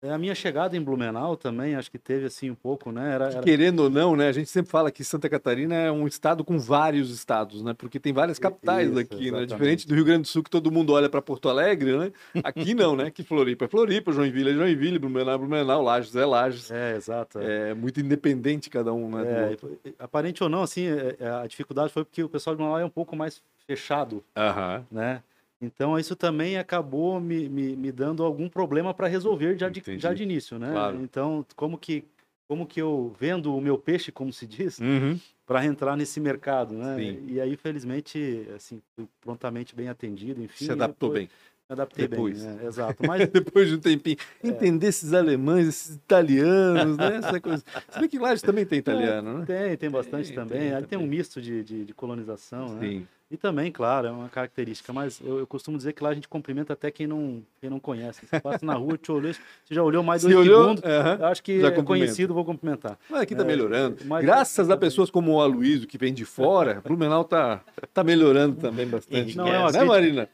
[0.05, 3.15] É, a minha chegada em Blumenau também, acho que teve assim um pouco, né?
[3.15, 3.43] Era, era...
[3.43, 4.29] Querendo ou não, né?
[4.29, 7.73] A gente sempre fala que Santa Catarina é um estado com vários estados, né?
[7.73, 9.21] Porque tem várias capitais Isso, aqui, né?
[9.21, 9.51] exatamente.
[9.51, 9.57] né?
[9.57, 12.13] Diferente do Rio Grande do Sul, que todo mundo olha para Porto Alegre, né?
[12.45, 13.11] Aqui não, né?
[13.11, 16.71] Que Floripa é Floripa, Joinville é Joinville, Blumenau é Blumenau, Lages é Lages.
[16.71, 17.39] É, exato.
[17.39, 19.57] É, é muito independente cada um, né?
[19.87, 22.85] É, aparente ou não, assim, é, a dificuldade foi porque o pessoal de Blumenau é
[22.85, 24.85] um pouco mais fechado, uhum.
[24.91, 25.23] né?
[25.65, 30.13] Então, isso também acabou me, me, me dando algum problema para resolver já de, já
[30.13, 30.71] de início, né?
[30.71, 31.01] Claro.
[31.03, 32.05] Então, como que,
[32.47, 35.19] como que eu vendo o meu peixe, como se diz, uhum.
[35.47, 36.97] para entrar nesse mercado, né?
[36.97, 37.25] Sim.
[37.27, 38.81] E aí, felizmente, assim,
[39.21, 40.67] prontamente bem atendido, enfim.
[40.67, 41.37] Se adaptou depois, bem.
[41.75, 42.43] Adaptei depois.
[42.43, 42.67] bem, né?
[42.67, 43.07] exato.
[43.07, 44.49] Mas depois de um tempinho, é.
[44.49, 47.17] entender esses alemães, esses italianos, né?
[47.17, 47.63] Essa coisa.
[47.91, 49.45] Se bem que Lages também tem italiano, né?
[49.47, 50.61] Tem, tem bastante tem, também.
[50.61, 52.81] Tem, Aí tem um misto de, de, de colonização, né?
[52.81, 53.07] Sim.
[53.31, 56.29] E também, claro, é uma característica, mas eu, eu, costumo dizer que lá a gente
[56.29, 58.25] cumprimenta até quem não, quem não conhece.
[58.27, 61.21] Você passa na rua, te olhou, você já olhou mais dois olhou, segundos, uh -huh,
[61.21, 62.97] eu acho que é conhecido, vou cumprimentar.
[63.11, 63.97] Mas aqui está é, melhorando.
[64.21, 67.61] Graças a pessoas como o Aloysio, que vem de fora, Blumenau está
[67.93, 69.37] tá melhorando também bastante.
[69.37, 70.29] Não, é uma né, Marina?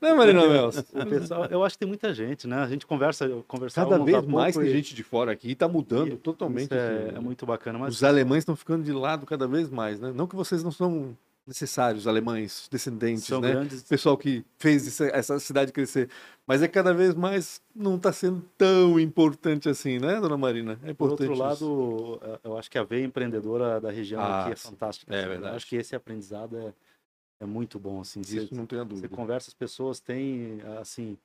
[0.00, 0.80] Não é, Marina Mels?
[1.08, 2.56] Pessoal, eu acho que tem muita gente, né?
[2.56, 6.14] A gente conversa, conversa Cada vez mais tem gente de fora aqui e está mudando
[6.14, 6.72] e, totalmente.
[6.72, 7.78] É, assim, é, muito bacana.
[7.78, 7.94] Mas...
[7.94, 10.12] Os alemães estão ficando de lado cada vez mais, né?
[10.14, 11.16] Não que vocês não são
[11.48, 13.52] necessários, alemães, descendentes, São né?
[13.52, 13.82] Grandes...
[13.82, 16.10] Pessoal que fez essa cidade crescer.
[16.46, 20.78] Mas é cada vez mais não está sendo tão importante assim, né, dona Marina?
[20.84, 21.26] É importante.
[21.26, 22.40] Por outro lado, isso.
[22.44, 25.14] eu acho que a veia empreendedora da região ah, aqui é fantástica.
[25.14, 25.52] É verdade.
[25.52, 26.72] Eu acho que esse aprendizado é,
[27.40, 28.20] é muito bom, assim.
[28.20, 29.08] Isso você, não tenho dúvida.
[29.08, 31.16] Você conversa, as pessoas têm, assim,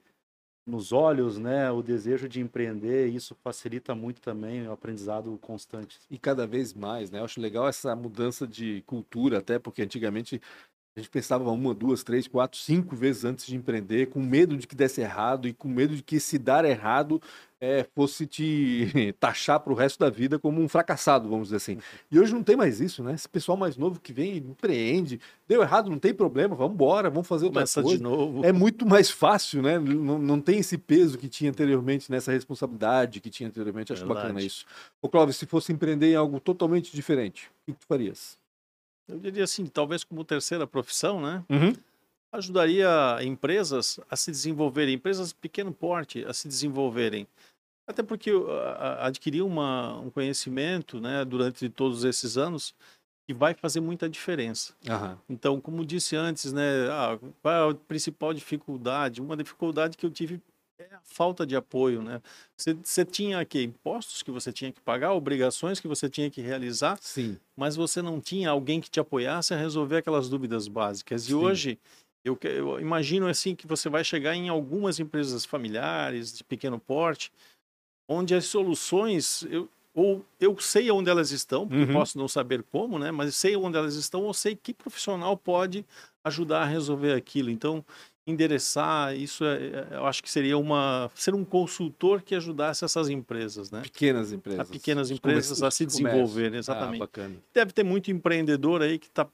[0.65, 5.99] nos olhos, né, o desejo de empreender, isso facilita muito também o aprendizado constante.
[6.09, 7.19] E cada vez mais, né?
[7.19, 10.41] Eu acho legal essa mudança de cultura, até porque antigamente
[10.95, 14.67] a gente pensava uma, duas, três, quatro, cinco vezes antes de empreender, com medo de
[14.67, 17.19] que desse errado e com medo de que se dar errado
[17.59, 21.79] é, fosse te taxar para o resto da vida como um fracassado, vamos dizer assim.
[22.11, 23.13] E hoje não tem mais isso, né?
[23.13, 27.27] Esse pessoal mais novo que vem, empreende, deu errado, não tem problema, vamos embora, vamos
[27.27, 27.97] fazer outra Começa coisa.
[27.97, 28.45] de novo.
[28.45, 29.79] É muito mais fácil, né?
[29.79, 33.91] Não, não tem esse peso que tinha anteriormente, nessa responsabilidade que tinha anteriormente.
[33.93, 34.27] Acho Verdade.
[34.27, 34.63] bacana isso.
[35.01, 38.42] Ô, Clóvis, se fosse empreender em algo totalmente diferente, o que tu farias?
[39.07, 41.43] Eu diria assim, talvez como terceira profissão, né?
[41.49, 41.73] Uhum.
[42.31, 47.27] Ajudaria empresas a se desenvolverem, empresas de pequeno porte a se desenvolverem.
[47.85, 48.31] Até porque
[48.99, 52.73] adquirir uma, um conhecimento né, durante todos esses anos
[53.27, 54.73] que vai fazer muita diferença.
[54.87, 55.17] Uhum.
[55.29, 59.21] Então, como disse antes, né, ah, qual é a principal dificuldade?
[59.21, 60.41] Uma dificuldade que eu tive
[60.91, 62.21] é a falta de apoio, né?
[62.55, 66.41] Você, você tinha aqui impostos que você tinha que pagar, obrigações que você tinha que
[66.41, 67.37] realizar, Sim.
[67.55, 71.23] mas você não tinha alguém que te apoiasse a resolver aquelas dúvidas básicas.
[71.23, 71.35] E Sim.
[71.35, 71.79] hoje
[72.23, 77.31] eu, eu, imagino assim que você vai chegar em algumas empresas familiares de pequeno porte,
[78.07, 81.93] onde as soluções eu, ou eu sei onde elas estão, uhum.
[81.93, 83.11] posso não saber como, né?
[83.11, 85.85] Mas sei onde elas estão, ou sei que profissional pode
[86.23, 87.49] ajudar a resolver aquilo.
[87.49, 87.85] Então,
[88.25, 93.09] endereçar, isso é, é, eu acho que seria uma ser um consultor que ajudasse essas
[93.09, 93.81] empresas, né?
[93.81, 94.59] Pequenas empresas.
[94.61, 97.03] A pequenas empresas a se desenvolverem, exatamente.
[97.03, 97.29] Ah.
[97.53, 99.27] Deve ter muito empreendedor aí que está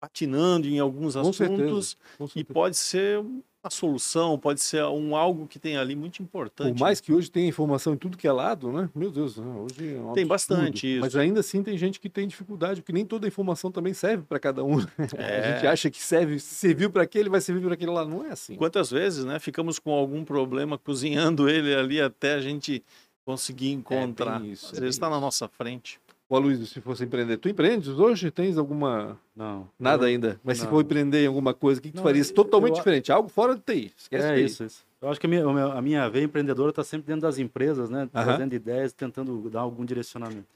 [0.00, 3.22] patinando em alguns com assuntos certeza, e pode ser
[3.62, 6.72] a solução, pode ser um algo que tem ali muito importante.
[6.72, 8.88] Por mais que hoje tenha informação em tudo que é lado, né?
[8.94, 9.46] Meu Deus, né?
[9.46, 11.00] hoje é um tem bastante isso.
[11.00, 14.38] Mas ainda assim tem gente que tem dificuldade, porque nem toda informação também serve para
[14.38, 14.80] cada um.
[15.16, 15.40] É.
[15.40, 18.30] A gente acha que serve, serviu para aquele, vai servir para aquele lá, não é
[18.30, 18.54] assim.
[18.54, 19.38] Quantas vezes, né?
[19.38, 22.82] Ficamos com algum problema cozinhando ele ali até a gente
[23.24, 24.42] conseguir encontrar.
[24.42, 26.00] É isso, Às é vezes está na nossa frente.
[26.30, 28.30] Ô, Luiz, se fosse empreender, tu empreendes hoje?
[28.30, 29.18] Tens alguma.
[29.34, 29.68] Não.
[29.76, 30.10] Nada eu...
[30.10, 30.40] ainda.
[30.44, 30.64] Mas não.
[30.64, 32.30] se for empreender em alguma coisa, o que, que tu farias?
[32.30, 32.76] Totalmente eu...
[32.76, 33.92] diferente, algo fora do TI.
[33.96, 34.86] Esquece é isso, isso.
[35.02, 38.08] Eu acho que a minha, a minha veia empreendedora está sempre dentro das empresas, né?
[38.12, 40.46] Trazendo ideias, tentando dar algum direcionamento.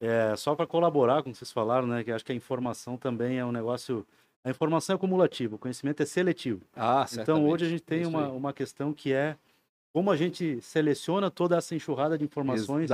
[0.00, 2.04] É, só para colaborar, como vocês falaram, né?
[2.04, 4.06] Que acho que a informação também é um negócio.
[4.44, 6.60] A informação é cumulativa, o conhecimento é seletivo.
[6.76, 9.36] Ah, Então hoje a gente tem uma, uma questão que é
[9.92, 12.88] como a gente seleciona toda essa enxurrada de informações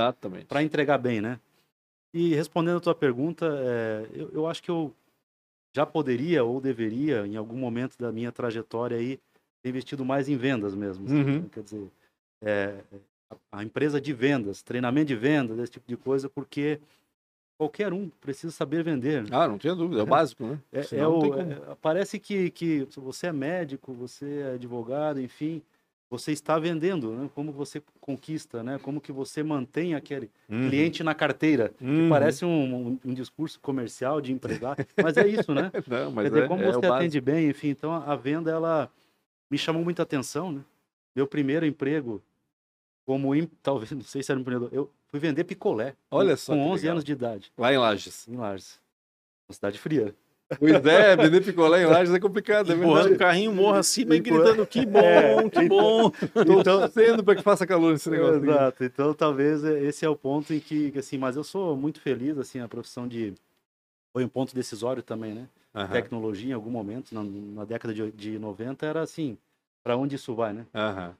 [0.47, 1.39] para entregar bem, né?
[2.13, 4.93] E respondendo a tua pergunta, é, eu, eu, acho que eu
[5.75, 9.19] já poderia ou deveria, em algum momento da minha trajetória aí,
[9.61, 11.05] ter investido mais em vendas mesmo.
[11.05, 11.49] Assim, uhum.
[11.49, 11.87] Quer dizer,
[12.43, 12.79] é,
[13.29, 16.79] a, a empresa de vendas, treinamento de vendas, esse tipo de coisa, porque
[17.59, 19.25] qualquer um precisa saber vender.
[19.31, 20.59] Ah, não tenho dúvida, é o básico, né?
[20.71, 25.61] É, é o, é, parece que, que você é médico, você é advogado, enfim,
[26.09, 27.29] você está vendendo, né?
[27.35, 28.79] como você conquista, né?
[28.81, 30.67] como que você mantém aquele uhum.
[30.67, 32.03] cliente na carteira, uhum.
[32.03, 35.71] que parece um, um, um, discurso comercial de empresário, mas é isso, né?
[35.87, 38.91] Não, mas dizer, é, como é você atende bem, enfim, então a, venda, ela
[39.51, 40.61] me chamou muita atenção, né?
[41.15, 42.21] Meu primeiro emprego,
[43.05, 43.29] como,
[43.61, 46.81] talvez, não sei se era um empreendedor, eu fui vender picolé, Olha só com 11
[46.81, 46.91] legal.
[46.93, 47.51] anos de idade.
[47.55, 48.27] Lá em Lages.
[48.27, 48.79] Em Lages,
[49.47, 50.15] uma cidade fria.
[50.57, 52.71] Pois é, vender picolé em lajes é complicado.
[52.71, 56.11] É Empurrando o carrinho, morra acima e gritando que bom, é, que bom.
[56.57, 58.43] Estou sendo para que faça calor nesse negócio.
[58.43, 58.85] Exato, aqui.
[58.85, 62.59] então talvez esse é o ponto em que, assim, mas eu sou muito feliz, assim,
[62.59, 63.33] a profissão de...
[64.11, 65.47] Foi um ponto decisório também, né?
[65.73, 65.87] Uhum.
[65.87, 69.37] Tecnologia em algum momento, na, na década de, de 90, era assim,
[69.83, 70.65] para onde isso vai, né?
[70.73, 71.13] Uhum.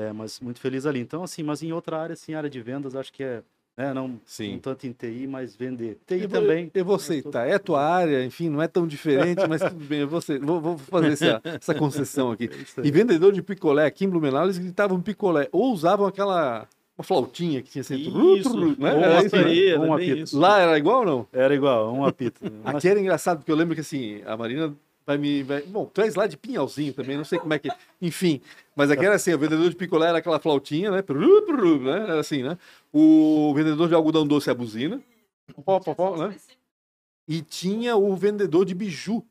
[0.00, 0.98] É, mas muito feliz ali.
[0.98, 3.42] Então, assim, mas em outra área, assim, área de vendas, acho que é
[3.76, 3.92] né?
[3.92, 4.52] Não, Sim.
[4.52, 5.98] não tanto em TI, mas vender.
[6.06, 6.70] TI eu também.
[6.74, 7.46] Eu vou aceitar.
[7.46, 10.00] É a tua área, enfim, não é tão diferente, mas tudo bem.
[10.00, 12.50] Eu vou, vou, vou fazer essa, essa concessão aqui.
[12.76, 15.48] É e vendedor de picolé aqui em Blumenau, eles gritavam picolé.
[15.52, 16.66] Ou usavam aquela
[16.96, 18.08] uma flautinha que tinha sempre.
[18.38, 18.94] Isso, né?
[18.94, 20.38] Ou uma pereira, um apito.
[20.38, 21.26] Lá era igual ou não?
[21.32, 22.40] Era igual, um apito.
[22.64, 24.72] Aqui era engraçado, porque eu lembro que assim, a Marina
[25.06, 25.42] vai me.
[25.42, 25.62] Vai...
[25.62, 27.68] Bom, és lá de Pinhalzinho também, não sei como é que.
[28.00, 28.40] Enfim.
[28.74, 31.02] Mas aqui era assim, o vendedor de picolé era aquela flautinha, né?
[31.02, 32.02] né?
[32.02, 32.58] Era assim, né?
[32.92, 35.02] O vendedor de algodão doce é a buzina.
[35.64, 36.34] Pó, pó, pó, né?
[37.28, 39.24] E tinha o vendedor de biju.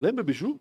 [0.00, 0.60] Lembra biju?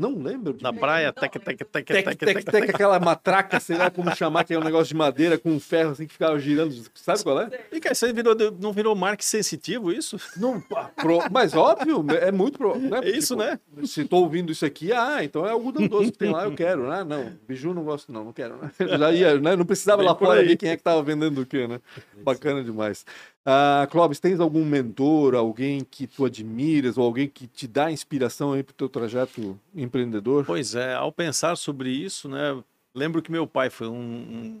[0.00, 0.56] Não lembro.
[0.62, 4.44] Na praia, tec, tec, tec, tec, tec, tec, tec, aquela matraca, sei lá como chamar,
[4.44, 6.74] que é um negócio de madeira com um ferro assim que ficava girando.
[6.94, 7.50] Sabe qual é?
[7.70, 10.18] E cara, isso virou, não virou marketing sensitivo isso?
[10.38, 10.58] Não,
[10.96, 13.00] pro, mas óbvio, é muito pro, né?
[13.02, 13.60] É isso, tipo, né?
[13.84, 16.88] Se tô ouvindo isso aqui, ah, então é algodão doce que tem lá, eu quero,
[16.88, 17.04] né?
[17.04, 18.56] Não, biju não gosto, não, não quero.
[18.56, 18.70] Né?
[18.78, 19.54] Já ia, né?
[19.54, 21.78] Não precisava lá fora ver quem é que tava vendendo o quê, né?
[22.24, 23.04] Bacana demais.
[23.46, 28.50] Uh, Clóvis, tens algum mentor, alguém que tu admiras ou alguém que te dá inspiração
[28.50, 30.44] para o teu trajeto empreendedor?
[30.44, 32.62] Pois é, ao pensar sobre isso, né,
[32.94, 34.60] lembro que meu pai foi um, um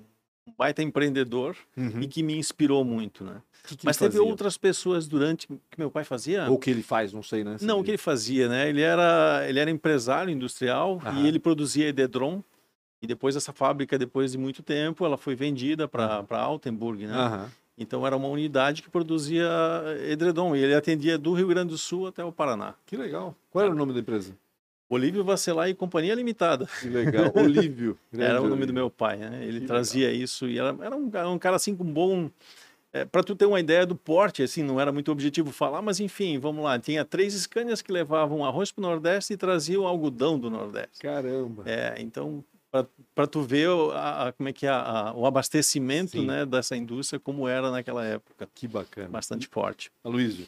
[0.56, 2.00] baita empreendedor uhum.
[2.00, 3.42] e que me inspirou muito, né?
[3.66, 4.28] Que que Mas teve fazia?
[4.28, 6.50] outras pessoas durante que meu pai fazia.
[6.50, 7.56] Ou que ele faz, não sei, né?
[7.60, 8.68] Não, o que ele fazia, né?
[8.68, 11.22] Ele era, ele era empresário industrial uhum.
[11.22, 12.42] e ele produzia Ededron.
[13.02, 16.24] E depois essa fábrica, depois de muito tempo, ela foi vendida para.
[16.30, 17.16] Altenburg, né?
[17.16, 17.48] Uhum.
[17.76, 19.48] Então era uma unidade que produzia
[20.08, 22.74] edredom e ele atendia do Rio Grande do Sul até o Paraná.
[22.84, 23.34] Que legal.
[23.50, 24.36] Qual era o nome da empresa?
[24.88, 26.68] Olívio Vacelar e Companhia Limitada.
[26.80, 27.30] Que legal.
[27.36, 27.96] Olívio.
[28.12, 29.44] era o nome do meu pai, né?
[29.44, 30.22] Ele que trazia legal.
[30.22, 32.28] isso e era, era um, um, cara assim com bom...
[32.92, 36.00] É, para tu ter uma ideia do porte, assim, não era muito objetivo falar, mas
[36.00, 36.76] enfim, vamos lá.
[36.76, 40.98] Tinha três Scanias que levavam arroz para o Nordeste e traziam algodão do Nordeste.
[40.98, 41.62] Caramba!
[41.66, 42.44] É, então
[43.14, 47.18] para tu ver a, a, como é que é a, o abastecimento né, dessa indústria
[47.18, 48.48] como era naquela época.
[48.54, 49.08] Que bacana.
[49.08, 49.90] Bastante forte.
[50.04, 50.46] Aloysio,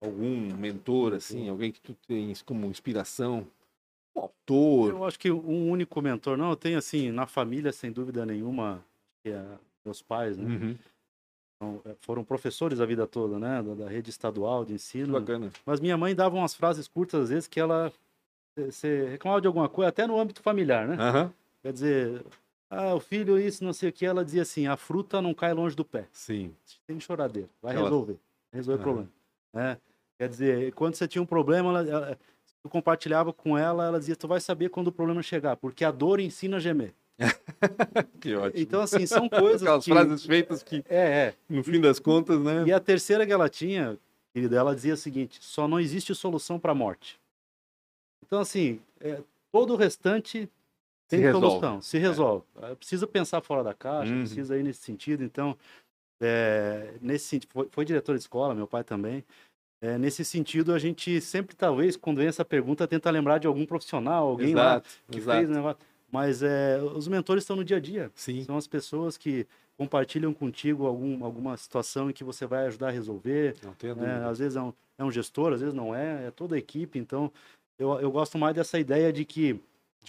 [0.00, 3.46] algum mentor, assim, alguém que tu tens como inspiração?
[4.16, 4.90] Um autor?
[4.90, 8.84] Eu acho que um único mentor, não, eu tenho assim, na família, sem dúvida nenhuma,
[9.22, 9.44] que é
[9.84, 10.44] meus pais, né?
[10.44, 10.78] Uhum.
[11.56, 13.62] Então, é, foram professores a vida toda, né?
[13.62, 15.06] Da, da rede estadual de ensino.
[15.06, 15.50] Que bacana.
[15.66, 17.92] Mas minha mãe dava umas frases curtas, às vezes, que ela
[18.56, 20.96] você reclamava de alguma coisa, até no âmbito familiar, né?
[20.96, 21.30] Uhum.
[21.64, 22.22] Quer dizer,
[22.68, 25.54] ah, o filho isso, não sei o que, ela dizia assim, a fruta não cai
[25.54, 26.06] longe do pé.
[26.12, 26.54] Sim.
[26.86, 27.84] Tem choradeira, vai ela...
[27.84, 28.18] resolver,
[28.52, 29.10] resolver o problema.
[29.54, 29.78] É.
[30.18, 32.18] Quer dizer, quando você tinha um problema, ela, ela,
[32.68, 36.20] compartilhava com ela, ela dizia, tu vai saber quando o problema chegar, porque a dor
[36.20, 36.92] ensina a gemer.
[38.20, 38.62] que ótimo.
[38.62, 39.90] Então, assim, são coisas Aquelas que...
[39.90, 41.34] frases feitas que, é, é.
[41.48, 42.64] no fim das contas, né?
[42.66, 43.98] E a terceira que ela tinha,
[44.34, 47.18] querida, ela dizia o seguinte, só não existe solução para a morte.
[48.26, 50.46] Então, assim, é, todo o restante
[51.08, 51.84] tem se solução, resolve.
[51.84, 52.44] se resolve.
[52.62, 52.74] É.
[52.74, 54.20] Precisa pensar fora da caixa, uhum.
[54.20, 55.22] precisa ir nesse sentido.
[55.22, 55.56] Então,
[56.20, 59.24] é, nesse sentido, foi, foi, diretor de escola, meu pai também.
[59.80, 63.66] É, nesse sentido, a gente sempre, talvez, quando vem essa pergunta, tenta lembrar de algum
[63.66, 65.38] profissional, alguém exato, lá que exato.
[65.38, 65.78] fez negócio.
[66.10, 68.10] Mas é, os mentores estão no dia a dia.
[68.14, 68.44] Sim.
[68.44, 69.46] São as pessoas que
[69.76, 73.56] compartilham contigo algum, alguma situação em que você vai ajudar a resolver.
[73.62, 74.24] Não tenho né?
[74.24, 76.98] Às vezes é um, é um gestor, às vezes não é, é toda a equipe.
[76.98, 77.30] Então,
[77.78, 79.60] eu, eu gosto mais dessa ideia de que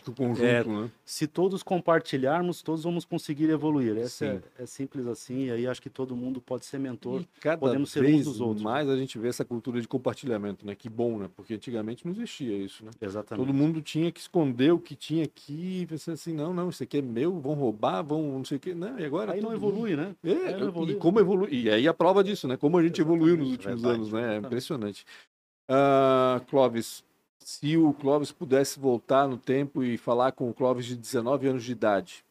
[0.06, 0.92] o conjunto, é, né?
[1.04, 3.98] Se todos compartilharmos, todos vamos conseguir evoluir.
[3.98, 7.28] Essa é, é, simples assim, e aí acho que todo mundo pode ser mentor, e
[7.40, 8.62] cada podemos ser uns dos outros.
[8.62, 10.76] mais a gente vê essa cultura de compartilhamento, né?
[10.76, 11.30] Que bom, né?
[11.36, 12.92] Porque antigamente não existia isso, né?
[13.02, 13.46] Exatamente.
[13.46, 16.84] Todo mundo tinha que esconder o que tinha aqui, e pensar assim, não, não, isso
[16.84, 18.74] aqui é meu, vão roubar, vão não sei o quê.
[18.74, 20.16] Não, e agora aí não evolui, né?
[20.24, 20.94] É, não evolui.
[20.94, 21.50] e como evolui.
[21.52, 22.58] E aí a prova disso, né?
[22.58, 23.24] Como a gente Exatamente.
[23.24, 23.96] evoluiu nos últimos Verdade.
[23.96, 24.36] anos, né?
[24.36, 25.06] É impressionante.
[25.70, 27.04] Uh, Clóvis,
[27.46, 31.64] se o Clóvis pudesse voltar no tempo e falar com o Clóvis de 19 anos
[31.64, 32.26] de idade,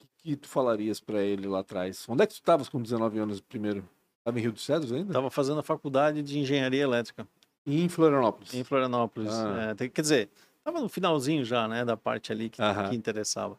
[0.00, 2.08] o que, que tu falarias para ele lá atrás?
[2.08, 3.84] Onde é que tu estavas com 19 anos primeiro?
[4.20, 5.08] Estava em Rio dos Cedros ainda?
[5.08, 7.26] Estava fazendo a faculdade de engenharia elétrica.
[7.66, 8.54] Em Florianópolis?
[8.54, 9.32] Em Florianópolis.
[9.32, 9.74] Ah.
[9.76, 13.58] É, quer dizer, estava no finalzinho já, né, da parte ali que, que interessava.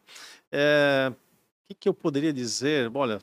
[0.49, 1.15] É, o
[1.67, 2.89] que, que eu poderia dizer?
[2.95, 3.19] Olha,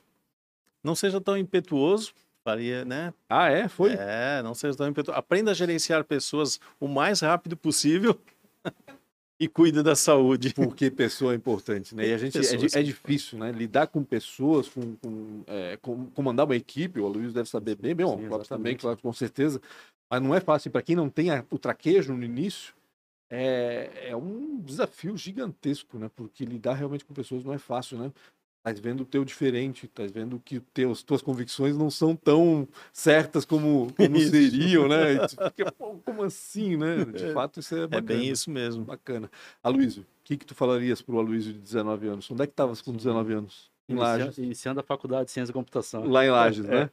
[0.83, 2.13] não seja tão impetuoso,
[2.43, 3.13] faria, né?
[3.29, 3.67] Ah, é?
[3.67, 3.93] Foi?
[3.93, 5.17] É, não seja tão impetuoso.
[5.17, 8.19] Aprenda a gerenciar pessoas o mais rápido possível
[9.39, 10.53] e cuide da saúde.
[10.53, 12.07] Porque pessoa é importante, né?
[12.07, 13.51] E a gente é, é, difícil, né?
[13.51, 17.95] Lidar com pessoas, com, com é, com, comandar uma equipe, o Luiz deve saber bem,
[17.95, 19.61] bem, o Clóvis também, claro, com certeza.
[20.09, 20.71] Mas não é fácil.
[20.71, 22.73] Para quem não tem a, o traquejo no início,
[23.31, 26.11] é, é um desafio gigantesco, né?
[26.15, 28.11] Porque lidar realmente com pessoas não é fácil, né?
[28.63, 33.43] Estás vendo o teu diferente, estás vendo que teus, tuas convicções não são tão certas
[33.43, 35.27] como, como seriam, né?
[35.27, 37.03] Fica, como assim, né?
[37.05, 37.97] De é, fato, isso é bacana.
[37.97, 38.85] É bem isso mesmo.
[38.85, 39.31] Bacana.
[39.63, 42.29] Aloysio, o que, que tu falarias para o Aloysio de 19 anos?
[42.29, 43.71] Onde é que estavas com 19 anos?
[43.89, 44.37] Em Lages.
[44.37, 46.05] Iniciando a faculdade de Ciência da Computação.
[46.05, 46.89] Lá em Lages, é, né?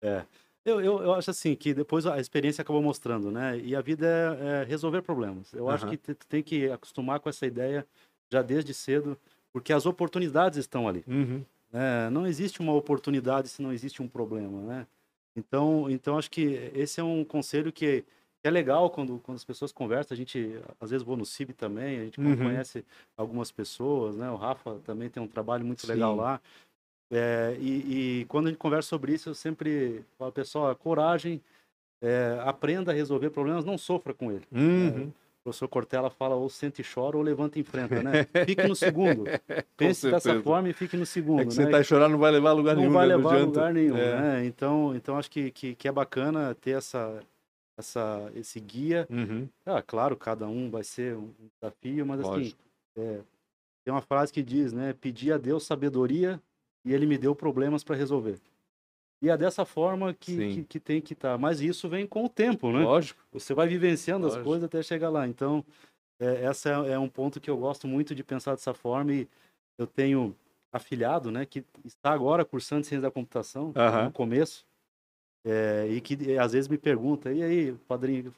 [0.00, 0.24] É.
[0.64, 3.58] Eu, eu, eu, acho assim que depois a experiência acabou mostrando, né?
[3.58, 5.52] E a vida é, é resolver problemas.
[5.52, 5.70] Eu uhum.
[5.70, 7.86] acho que tu tem que acostumar com essa ideia
[8.30, 9.18] já desde cedo,
[9.52, 11.04] porque as oportunidades estão ali.
[11.06, 11.44] Uhum.
[11.72, 14.86] É, não existe uma oportunidade se não existe um problema, né?
[15.36, 18.04] Então, então acho que esse é um conselho que
[18.42, 20.14] é legal quando, quando as pessoas conversam.
[20.14, 22.36] A gente, às vezes, vou no CIB também, a gente uhum.
[22.36, 22.84] conhece
[23.16, 24.30] algumas pessoas, né?
[24.30, 25.92] O Rafa também tem um trabalho muito Sim.
[25.92, 26.40] legal lá.
[27.12, 31.40] É, e, e, quando a gente conversa sobre isso, eu sempre falo, pessoal, coragem,
[32.00, 34.46] é, aprenda a resolver problemas, não sofra com ele.
[34.52, 35.08] Uhum.
[35.08, 35.20] É,
[35.50, 38.26] professor Cortella fala ou sente e chora ou levanta e enfrenta, né?
[38.46, 39.24] Fique no segundo.
[39.76, 41.40] Pense dessa forma e fique no segundo.
[41.40, 41.64] É que né?
[41.64, 42.94] sentar e chorar não vai levar a lugar não nenhum.
[42.94, 43.16] Vai né?
[43.16, 44.20] levar a lugar nenhum, é.
[44.20, 44.46] né?
[44.46, 47.20] Então, então acho que, que, que, é bacana ter essa,
[47.76, 49.06] essa, esse guia.
[49.10, 49.48] Uhum.
[49.66, 51.30] Ah, claro, cada um vai ser um
[51.60, 52.62] desafio, mas assim, Lógico.
[52.96, 53.20] assim, é,
[53.84, 54.94] tem uma frase que diz, né?
[55.00, 56.40] Pedir a Deus sabedoria
[56.84, 58.36] e ele me deu problemas para resolver.
[59.22, 61.32] E é dessa forma que, que, que, tem que estar.
[61.32, 61.38] Tá.
[61.38, 62.80] Mas isso vem com o tempo, né?
[62.80, 63.20] Lógico.
[63.32, 64.40] Você vai vivenciando Lógico.
[64.40, 65.28] as coisas até chegar lá.
[65.28, 65.64] Então,
[66.18, 69.12] é, essa é, é, um ponto que eu gosto muito de pensar dessa forma.
[69.12, 69.28] E
[69.76, 70.34] eu tenho
[70.72, 73.72] afiliado, né, que está agora cursando ciência da computação,
[74.04, 74.64] no começo.
[75.44, 78.32] É, e que às vezes me pergunta, e aí, padrinho,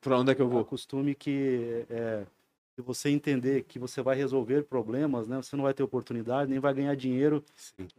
[0.00, 0.64] para onde é que eu vou?
[0.64, 2.26] Costume que é,
[2.74, 6.58] se você entender que você vai resolver problemas, né, você não vai ter oportunidade, nem
[6.58, 7.44] vai ganhar dinheiro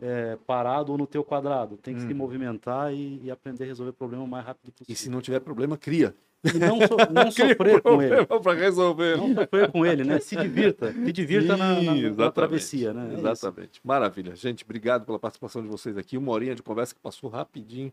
[0.02, 1.78] é, parado ou no teu quadrado.
[1.78, 2.08] Tem que hum.
[2.08, 4.94] se movimentar e, e, aprender a resolver problema o mais rápido possível.
[4.94, 6.14] E se não tiver problema, cria.
[6.44, 8.26] E não, so, não sofrer com ele.
[8.26, 9.18] para resolver.
[9.18, 10.20] Não sofrer com ele, né?
[10.20, 10.92] Se divirta.
[10.92, 13.12] Se divirta na, na, na, travessia, né?
[13.14, 13.72] É exatamente.
[13.74, 13.82] Isso.
[13.82, 14.36] Maravilha.
[14.36, 16.18] Gente, obrigado pela participação de vocês aqui.
[16.18, 17.92] Uma horinha de conversa que passou rapidinho.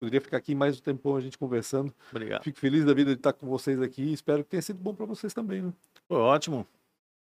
[0.00, 1.92] Poderia ficar aqui mais um tempão a gente conversando.
[2.10, 2.42] Obrigado.
[2.42, 4.12] Fico feliz da vida de estar com vocês aqui.
[4.12, 5.62] Espero que tenha sido bom para vocês também.
[5.62, 5.72] Né?
[6.08, 6.66] Foi ótimo.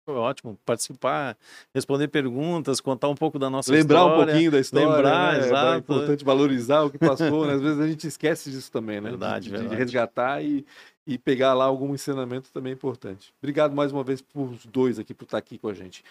[0.09, 1.37] Foi ótimo participar,
[1.75, 4.11] responder perguntas, contar um pouco da nossa Lembrar história.
[4.11, 4.89] Lembrar um pouquinho da história.
[4.89, 5.47] Lembrar, né?
[5.47, 5.75] exato.
[5.75, 7.53] É importante valorizar o que passou, né?
[7.53, 9.11] Às vezes a gente esquece disso também, né?
[9.11, 9.71] Verdade, de, verdade.
[9.71, 10.65] de resgatar e,
[11.07, 13.35] e pegar lá algum ensinamento também é importante.
[13.43, 16.03] Obrigado mais uma vez por os dois aqui, por estar aqui com a gente.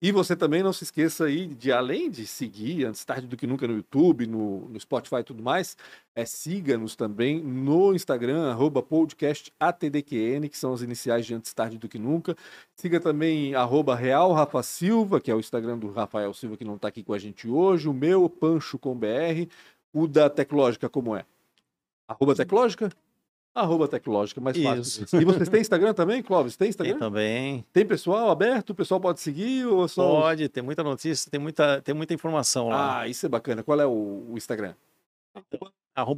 [0.00, 3.46] E você também não se esqueça aí de, além de seguir antes tarde do que
[3.46, 5.74] nunca no YouTube, no, no Spotify e tudo mais,
[6.14, 8.82] é, siga-nos também no Instagram, arroba
[10.50, 12.36] que são as iniciais de antes tarde do que nunca.
[12.74, 13.98] Siga também arroba
[14.62, 17.48] Silva, que é o Instagram do Rafael Silva, que não está aqui com a gente
[17.48, 19.48] hoje, o meu, Pancho com BR,
[19.94, 21.24] o da Teclógica, como é?
[22.06, 22.90] Arroba Teclógica?
[23.56, 25.04] Arroba Tecnológica, mais fácil.
[25.04, 25.16] Isso.
[25.16, 26.56] E vocês têm Instagram também, Clóvis?
[26.56, 26.92] Tem Instagram?
[26.92, 27.64] Tem também.
[27.72, 28.70] Tem pessoal aberto?
[28.70, 29.66] O pessoal pode seguir?
[29.66, 30.20] Ou só...
[30.20, 33.00] Pode, tem muita notícia, tem muita, tem muita informação lá.
[33.00, 33.62] Ah, isso é bacana.
[33.62, 34.74] Qual é o, o Instagram?
[35.34, 35.75] Arroba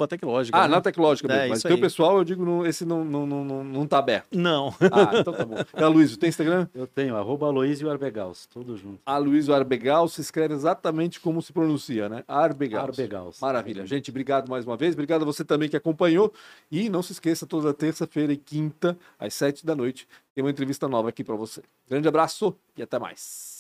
[0.09, 0.59] Tecnológica.
[0.59, 0.75] Ah, né?
[0.75, 1.43] na Tecnológica mesmo.
[1.43, 4.27] É, Mas teu pessoal, eu digo, não, esse não, não, não, não tá aberto.
[4.33, 4.75] Não.
[4.91, 5.57] Ah, então tá bom.
[5.77, 6.67] E a Luísio, tem Instagram?
[6.75, 9.01] Eu tenho, arroba Aloysio Arbegaus, tudo junto.
[9.07, 12.25] Aloysio Arbegaus se escreve exatamente como se pronuncia, né?
[12.27, 12.85] Arbegaus.
[12.85, 13.41] Arbegaus.
[13.41, 13.87] Maravilha.
[13.87, 14.95] Gente, obrigado mais uma vez.
[14.95, 16.33] Obrigado a você também que acompanhou.
[16.71, 20.89] E não se esqueça, toda terça-feira e quinta, às sete da noite, tem uma entrevista
[20.89, 21.63] nova aqui para você.
[21.89, 23.58] Grande abraço e até mais.